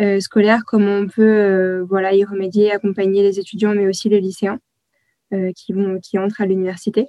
[0.01, 4.21] euh, scolaire, comment on peut euh, voilà, y remédier, accompagner les étudiants, mais aussi les
[4.21, 4.59] lycéens
[5.55, 7.07] qui, vont, qui entrent à l'université.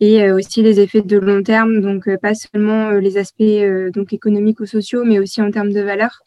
[0.00, 3.42] Et aussi les effets de long terme, donc pas seulement les aspects
[3.92, 6.22] donc, économiques ou sociaux, mais aussi en termes de valeurs.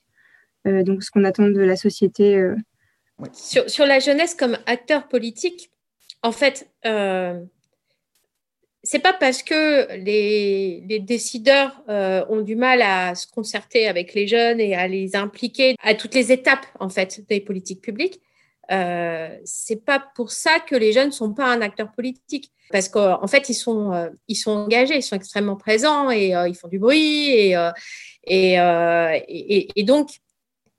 [0.65, 2.51] donc, ce qu'on attend de la société.
[3.31, 5.71] Sur, sur, la jeunesse comme acteur politique,
[6.21, 6.69] en fait,
[8.83, 14.27] c'est pas parce que les, décideurs euh, ont du mal à se concerter avec les
[14.27, 18.19] jeunes et à les impliquer à toutes les étapes en fait des politiques publiques.
[18.71, 23.27] Euh, c'est pas pour ça que les jeunes sont pas un acteur politique parce qu'en
[23.27, 26.67] fait ils sont euh, ils sont engagés, ils sont extrêmement présents et euh, ils font
[26.67, 27.57] du bruit et
[28.23, 30.11] et, et, et, donc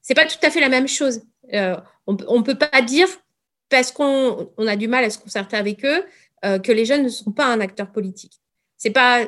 [0.00, 1.22] c'est pas tout à fait la même chose.
[1.52, 3.08] on on peut pas dire
[3.68, 6.04] parce qu'on on a du mal à se concerter avec eux
[6.42, 8.40] que les jeunes ne sont pas un acteur politique.
[8.76, 9.26] C'est pas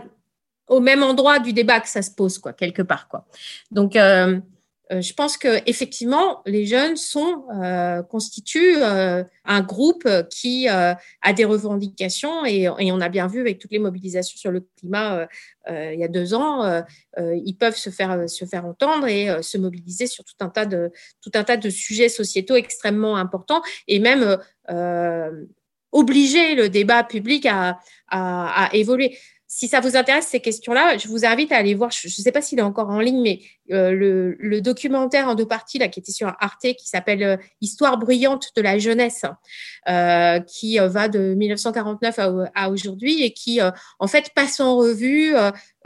[0.69, 3.27] au même endroit du débat que ça se pose, quoi, quelque part, quoi.
[3.71, 3.97] Donc,
[4.91, 7.45] je pense que effectivement, les jeunes sont
[8.11, 10.99] constituent un groupe qui a
[11.35, 15.27] des revendications et, on a bien vu avec toutes les mobilisations sur le climat
[15.69, 16.85] il y a deux ans,
[17.19, 20.67] ils peuvent se faire entendre et se mobiliser sur tout un tas
[21.57, 24.39] de sujets sociétaux extrêmement importants et même
[25.95, 27.79] obliger le débat public à,
[28.73, 29.17] évoluer.
[29.57, 32.33] Si ça vous intéresse ces questions-là, je vous invite à aller voir, je ne sais
[32.33, 33.39] pas s'il est encore en ligne, mais
[33.71, 37.97] euh, le, documentaire en deux parties là, qui était sur Arte, qui s'appelle euh, Histoire
[37.97, 39.25] bruyante de la jeunesse,
[39.89, 42.19] euh, qui va de 1949
[42.53, 43.61] à, aujourd'hui et qui,
[44.01, 45.35] en fait, passe en revue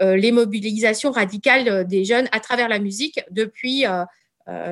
[0.01, 3.85] les mobilisations radicales des jeunes à travers la musique depuis,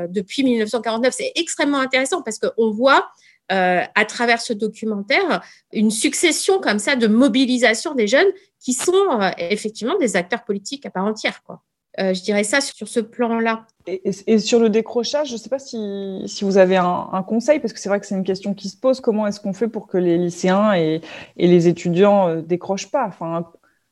[0.09, 1.13] depuis 1949.
[1.15, 3.11] C'est extrêmement intéressant parce qu'on voit
[3.53, 5.41] euh, à travers ce documentaire
[5.73, 8.27] une succession comme ça de mobilisation des jeunes
[8.67, 11.45] qui sont euh, effectivement des acteurs politiques à part entière.
[11.45, 11.63] Quoi.
[12.01, 13.65] Euh, je dirais ça sur ce plan-là.
[13.87, 17.73] Et, sur le décrochage, je ne sais pas si, si vous avez un, conseil, parce
[17.73, 19.01] que c'est vrai que c'est une question qui se pose.
[19.01, 21.01] Comment est-ce qu'on fait pour que les lycéens et,
[21.37, 23.07] et les étudiants ne décrochent pas?
[23.07, 23.49] Enfin,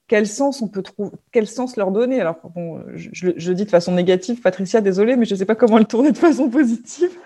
[0.08, 2.20] quel sens on peut trouver, quel sens leur donner?
[2.20, 5.54] Alors bon, je, le dis de façon négative, Patricia, désolée, mais je ne sais pas
[5.54, 7.16] comment le tourner de façon positive.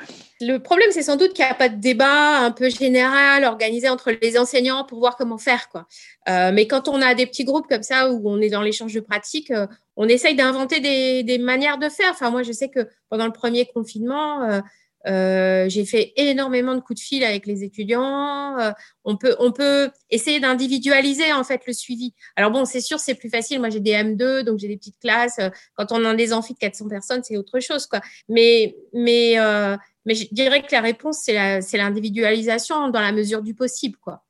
[0.41, 3.89] Le problème, c'est sans doute qu'il n'y a pas de débat un peu général organisé
[3.89, 5.69] entre les enseignants pour voir comment faire.
[5.69, 5.87] Quoi.
[6.29, 8.95] Euh, mais quand on a des petits groupes comme ça où on est dans l'échange
[8.95, 9.67] de pratiques, euh,
[9.97, 12.11] on essaye d'inventer des, des, manières de faire.
[12.13, 14.61] Enfin, moi, je sais que pendant le premier confinement, euh,
[15.09, 18.59] euh j'ai fait énormément de coups de fil avec les étudiants.
[18.61, 18.71] Euh,
[19.05, 22.15] on, peut, on peut essayer d'individualiser en fait le suivi.
[22.37, 23.59] Alors bon, c'est sûr, c'est plus facile.
[23.59, 25.41] Moi, j'ai des M2, donc j'ai des petites classes.
[25.75, 27.87] Quand on a des amphis de 400 personnes, c'est autre chose.
[27.89, 28.01] Quoi.
[28.29, 29.37] Mais, mais
[30.09, 33.99] mais je dirais que la réponse, c'est l'individualisation dans la mesure du possible.
[33.99, 34.25] Quoi.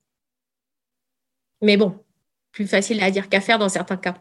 [1.62, 1.94] Mais bon,
[2.50, 4.16] plus facile à dire qu'à faire dans certains cas.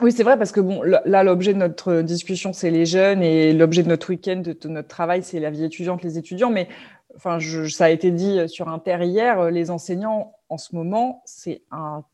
[0.00, 3.52] Oui, c'est vrai, parce que bon, là, l'objet de notre discussion, c'est les jeunes, et
[3.52, 6.48] l'objet de notre week-end, de, notre travail, c'est la vie étudiante, les étudiants.
[6.48, 6.66] Mais
[7.14, 12.04] enfin, ça a été dit sur Inter hier, les enseignants, en ce moment, c'est un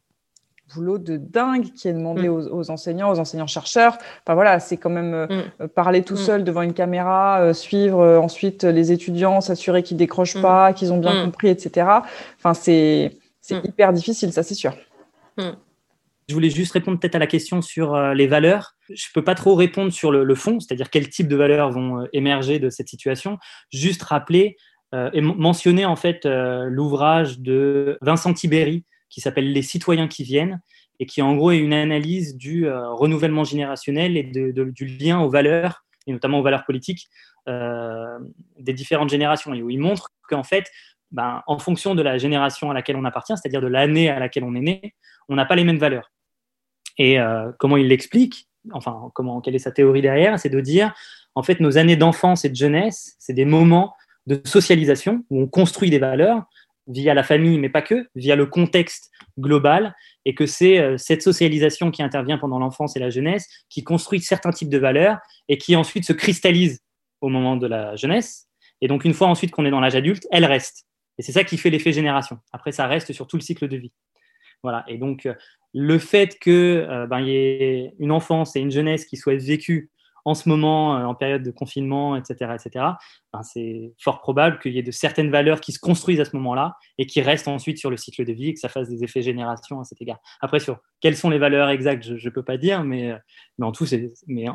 [0.74, 2.48] boulot de dingue qui est demandé mm.
[2.50, 3.98] aux, enseignants, aux enseignants-chercheurs.
[4.22, 5.42] Enfin voilà, c'est quand même euh, mm.
[5.62, 6.18] euh, parler tout mm.
[6.18, 10.98] seul devant une caméra, euh, suivre ensuite les étudiants, s'assurer qu'ils décrochent pas, qu'ils ont
[10.98, 11.86] bien compris, etc.
[12.38, 13.12] Enfin, c'est
[13.50, 14.74] hyper difficile, ça c'est sûr.
[15.38, 18.74] Je voulais juste répondre peut-être à la question sur les valeurs.
[18.92, 22.58] Je peux pas trop répondre sur le, fond, c'est-à-dire quel type de valeurs vont émerger
[22.58, 23.38] de cette situation.
[23.70, 24.56] Juste rappeler
[25.12, 30.60] et mentionner en fait l'ouvrage de Vincent Tiberi qui s'appelle Les citoyens qui viennent
[30.98, 35.28] et qui en gros est une analyse du euh, renouvellement générationnel et du lien aux
[35.28, 37.08] valeurs, et notamment aux valeurs politiques
[37.48, 38.18] euh,
[38.58, 40.70] des différentes générations, et où il montre qu'en fait,
[41.10, 44.44] ben, en fonction de la génération à laquelle on appartient, c'est-à-dire de l'année à laquelle
[44.44, 44.94] on est né,
[45.28, 46.10] on n'a pas les mêmes valeurs.
[46.98, 50.94] Et euh, comment il l'explique, enfin, comment, quelle est sa théorie derrière, c'est de dire,
[51.34, 53.94] en fait, nos années d'enfance et de jeunesse, c'est des moments
[54.26, 56.44] de socialisation où on construit des valeurs
[56.86, 61.22] via la famille, mais pas que, via le contexte global, et que c'est euh, cette
[61.22, 65.18] socialisation qui intervient pendant l'enfance et la jeunesse qui construit certains types de valeurs
[65.48, 66.80] et qui ensuite se cristallise
[67.20, 68.48] au moment de la jeunesse.
[68.80, 70.86] Et donc, une fois ensuite qu'on est dans l'âge adulte, elle reste.
[71.18, 72.38] Et c'est ça qui fait l'effet génération.
[72.52, 73.92] Après, ça reste sur tout le cycle de vie.
[74.62, 74.84] Voilà.
[74.88, 75.34] Et donc, euh,
[75.72, 79.90] le fait qu'il euh, ben, y ait une enfance et une jeunesse qui soient vécues
[80.26, 82.84] en ce moment, euh, en période de confinement, etc., etc.,
[83.32, 86.34] ben, c'est fort probable qu'il y ait de certaines valeurs qui se construisent à ce
[86.34, 89.04] moment-là et qui restent ensuite sur le cycle de vie et que ça fasse des
[89.04, 90.18] effets génération à cet égard.
[90.40, 93.16] Après, sur quelles sont les valeurs exactes, je ne peux pas dire, mais, euh,
[93.58, 93.86] mais en tout,
[94.26, 94.46] mais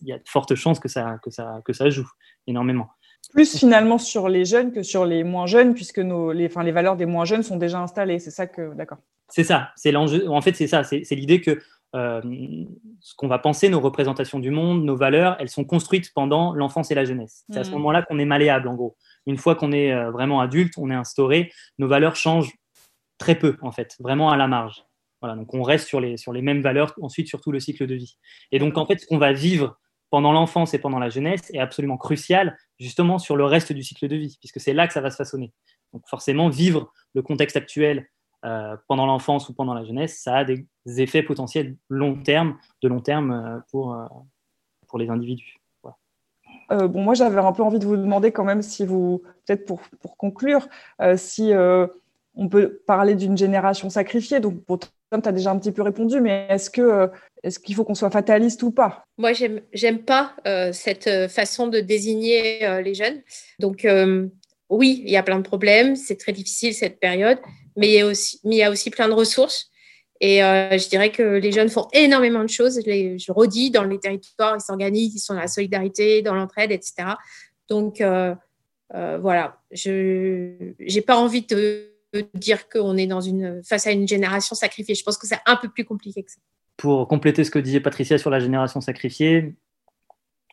[0.00, 2.08] il y a de fortes chances que ça, que ça, que ça joue
[2.46, 2.88] énormément.
[3.34, 6.72] Plus finalement sur les jeunes que sur les moins jeunes, puisque nos, les, enfin, les
[6.72, 8.20] valeurs des moins jeunes sont déjà installées.
[8.20, 8.98] C'est ça que, d'accord.
[9.28, 10.28] C'est ça, c'est l'enjeu.
[10.28, 11.60] En fait, c'est ça, c'est l'idée que
[11.94, 12.20] euh,
[13.00, 16.90] ce qu'on va penser, nos représentations du monde, nos valeurs, elles sont construites pendant l'enfance
[16.90, 17.44] et la jeunesse.
[17.50, 17.74] C'est à ce mm.
[17.74, 18.96] moment-là qu'on est malléable, en gros.
[19.26, 22.52] Une fois qu'on est euh, vraiment adulte, on est instauré, nos valeurs changent
[23.18, 24.84] très peu, en fait, vraiment à la marge.
[25.20, 27.86] Voilà, donc on reste sur les, sur les mêmes valeurs ensuite sur tout le cycle
[27.86, 28.18] de vie.
[28.50, 29.78] Et donc, en fait, ce qu'on va vivre
[30.10, 34.08] pendant l'enfance et pendant la jeunesse est absolument crucial, justement, sur le reste du cycle
[34.08, 35.52] de vie, puisque c'est là que ça va se façonner.
[35.92, 38.08] Donc, forcément, vivre le contexte actuel
[38.44, 42.88] euh, pendant l'enfance ou pendant la jeunesse, ça a des effets potentiels long terme, de
[42.88, 44.06] long terme euh, pour, euh,
[44.88, 45.56] pour les individus.
[46.70, 49.80] bon, moi, j'avais un peu envie de vous demander quand même si vous, peut-être pour,
[50.00, 50.68] pour conclure,
[51.16, 51.52] si
[52.36, 54.40] on peut parler d'une génération sacrifiée.
[54.40, 57.10] Donc, pour Tom, tu as déjà un petit peu répondu, mais est-ce que
[57.42, 59.04] est-ce qu'il faut qu'on soit fataliste ou pas?
[59.18, 60.34] Moi, j'aime, j'aime pas
[60.72, 63.20] cette façon de désigner les jeunes.
[63.58, 63.86] Donc,
[64.70, 67.38] oui, il y a plein de problèmes, c'est très difficile cette période,
[67.76, 69.70] mais il y a aussi, il y a aussi plein de ressources.
[70.20, 72.80] Et euh, je dirais que les jeunes font énormément de choses.
[72.84, 76.70] Je, les, redis, dans les territoires, ils s'organisent, ils sont dans la solidarité, dans l'entraide,
[76.70, 77.08] etc.
[77.68, 78.34] Donc, euh,
[78.94, 81.90] euh, voilà, je n'ai pas envie de
[82.34, 84.94] dire qu'on est dans une, face à une génération sacrifiée.
[84.94, 86.40] Je pense que c'est un peu plus compliqué que ça.
[86.76, 89.54] Pour compléter ce que disait Patricia sur la génération sacrifiée,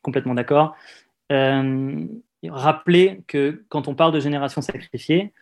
[0.01, 0.76] complètement d'accord.
[1.30, 5.34] rappeler que quand on parle de génération sacrifiée,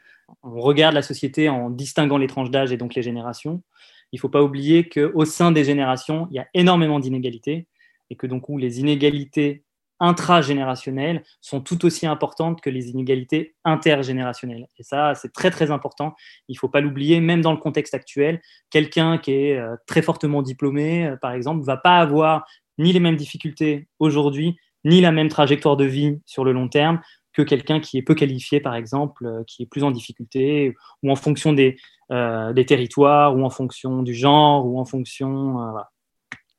[0.44, 3.64] on regarde la société en distinguant les tranches d'âge et donc les générations.
[4.12, 7.68] Il ne faut pas oublier qu'au sein des générations, il y a énormément d'inégalités
[8.10, 9.64] et que donc les inégalités
[10.00, 14.68] intragénérationnelles sont tout aussi importantes que les inégalités intergénérationnelles.
[14.78, 16.16] Et ça, c'est très très important.
[16.48, 18.42] Il ne faut pas l'oublier, même dans le contexte actuel.
[18.70, 22.46] Quelqu'un qui est euh, très fortement diplômé, euh, par exemple, ne va pas avoir
[22.78, 27.02] ni les mêmes difficultés aujourd'hui, ni la même trajectoire de vie sur le long terme
[27.34, 31.12] que quelqu'un qui est peu qualifié, par exemple, euh, qui est plus en difficulté, ou
[31.12, 31.78] en fonction des,
[32.10, 35.74] des territoires, ou en fonction du genre, ou en fonction...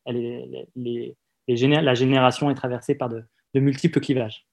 [0.06, 1.16] Les,
[1.56, 3.24] la génération est traversée par de,
[3.54, 4.46] multiples clivages.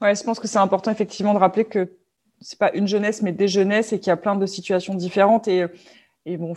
[0.00, 1.96] Ouais, je pense que c'est important effectivement de rappeler que
[2.40, 5.48] c'est pas une jeunesse, mais des jeunesses et qu'il y a plein de situations différentes.
[5.48, 5.64] Et,
[6.26, 6.54] et bon,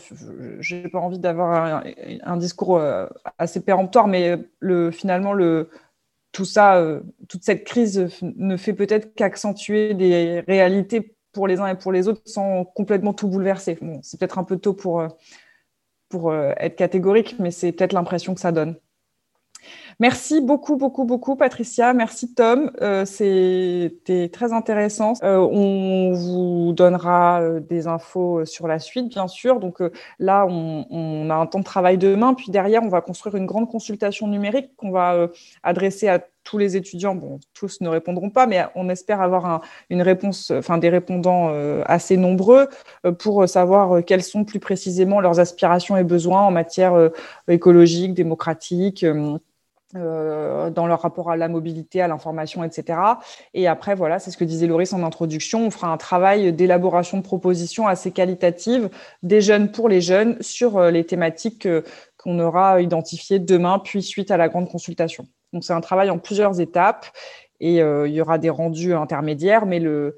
[0.60, 1.84] j'ai pas envie d'avoir
[2.24, 5.70] un, discours euh, assez péremptoire, mais le, finalement, le,
[6.32, 11.68] tout ça, euh, toute cette crise ne fait peut-être qu'accentuer des réalités pour les uns
[11.68, 13.78] et pour les autres sans complètement tout bouleverser.
[13.82, 15.10] Bon, c'est peut-être un peu tôt pour, euh,
[16.10, 18.76] pour être catégorique, mais c'est peut-être l'impression que ça donne.
[20.00, 21.94] Merci beaucoup, beaucoup, beaucoup, Patricia.
[21.94, 22.72] Merci, Tom.
[22.82, 25.14] Euh, c'était très intéressant.
[25.24, 29.60] Euh, on vous donnera euh, des infos sur la suite, bien sûr.
[29.60, 29.82] Donc
[30.20, 32.34] là, on, a un temps de travail demain.
[32.34, 35.30] Puis derrière, on va construire une grande consultation numérique qu'on va
[35.64, 37.20] adresser à tous les étudiants.
[37.54, 41.52] Tous ne répondront pas, mais on espère avoir une réponse, enfin des répondants
[41.86, 42.70] assez nombreux
[43.20, 47.12] pour savoir quelles sont plus précisément leurs aspirations et besoins en matière
[47.48, 49.06] écologique, démocratique
[49.96, 53.00] euh, dans leur rapport à la mobilité, à l'information, etc.
[53.54, 57.20] Et après, voilà, c'est ce que disait Loris en introduction, on fera un travail d'élaboration
[57.20, 58.90] de propositions assez qualitatives
[59.24, 61.68] des jeunes pour les jeunes sur euh, les thématiques
[62.18, 65.28] qu'on aura identifiées demain, puis suite à la grande consultation.
[65.56, 67.08] Donc c'est un travail en plusieurs étapes
[67.62, 70.18] et euh, il y aura des rendus intermédiaires, mais le,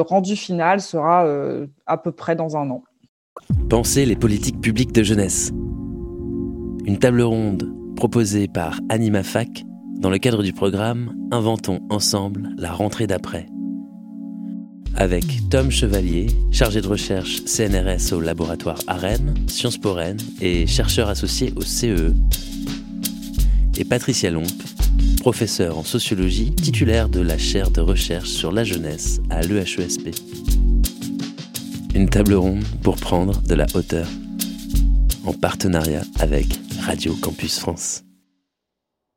[0.00, 1.24] rendu final sera
[1.86, 2.82] à peu près dans un an.
[3.70, 5.52] Pensez les politiques publiques de jeunesse.
[6.86, 9.62] Une table ronde proposé par AnimaFac
[10.00, 13.46] dans le cadre du programme Inventons ensemble la rentrée d'après.
[14.96, 21.08] Avec Tom Chevalier, chargé de recherche CNRS au laboratoire AREN, Sciences Po Rennes et chercheur
[21.08, 22.14] associé au CE, e.
[23.78, 24.46] et Patricia Lomp,
[25.20, 30.10] professeur en sociologie titulaire de la chaire de recherche sur la jeunesse à l'EHESP.
[31.94, 34.08] Une table ronde pour prendre de la hauteur,
[35.24, 36.46] en partenariat avec
[36.80, 38.05] Radio Campus France.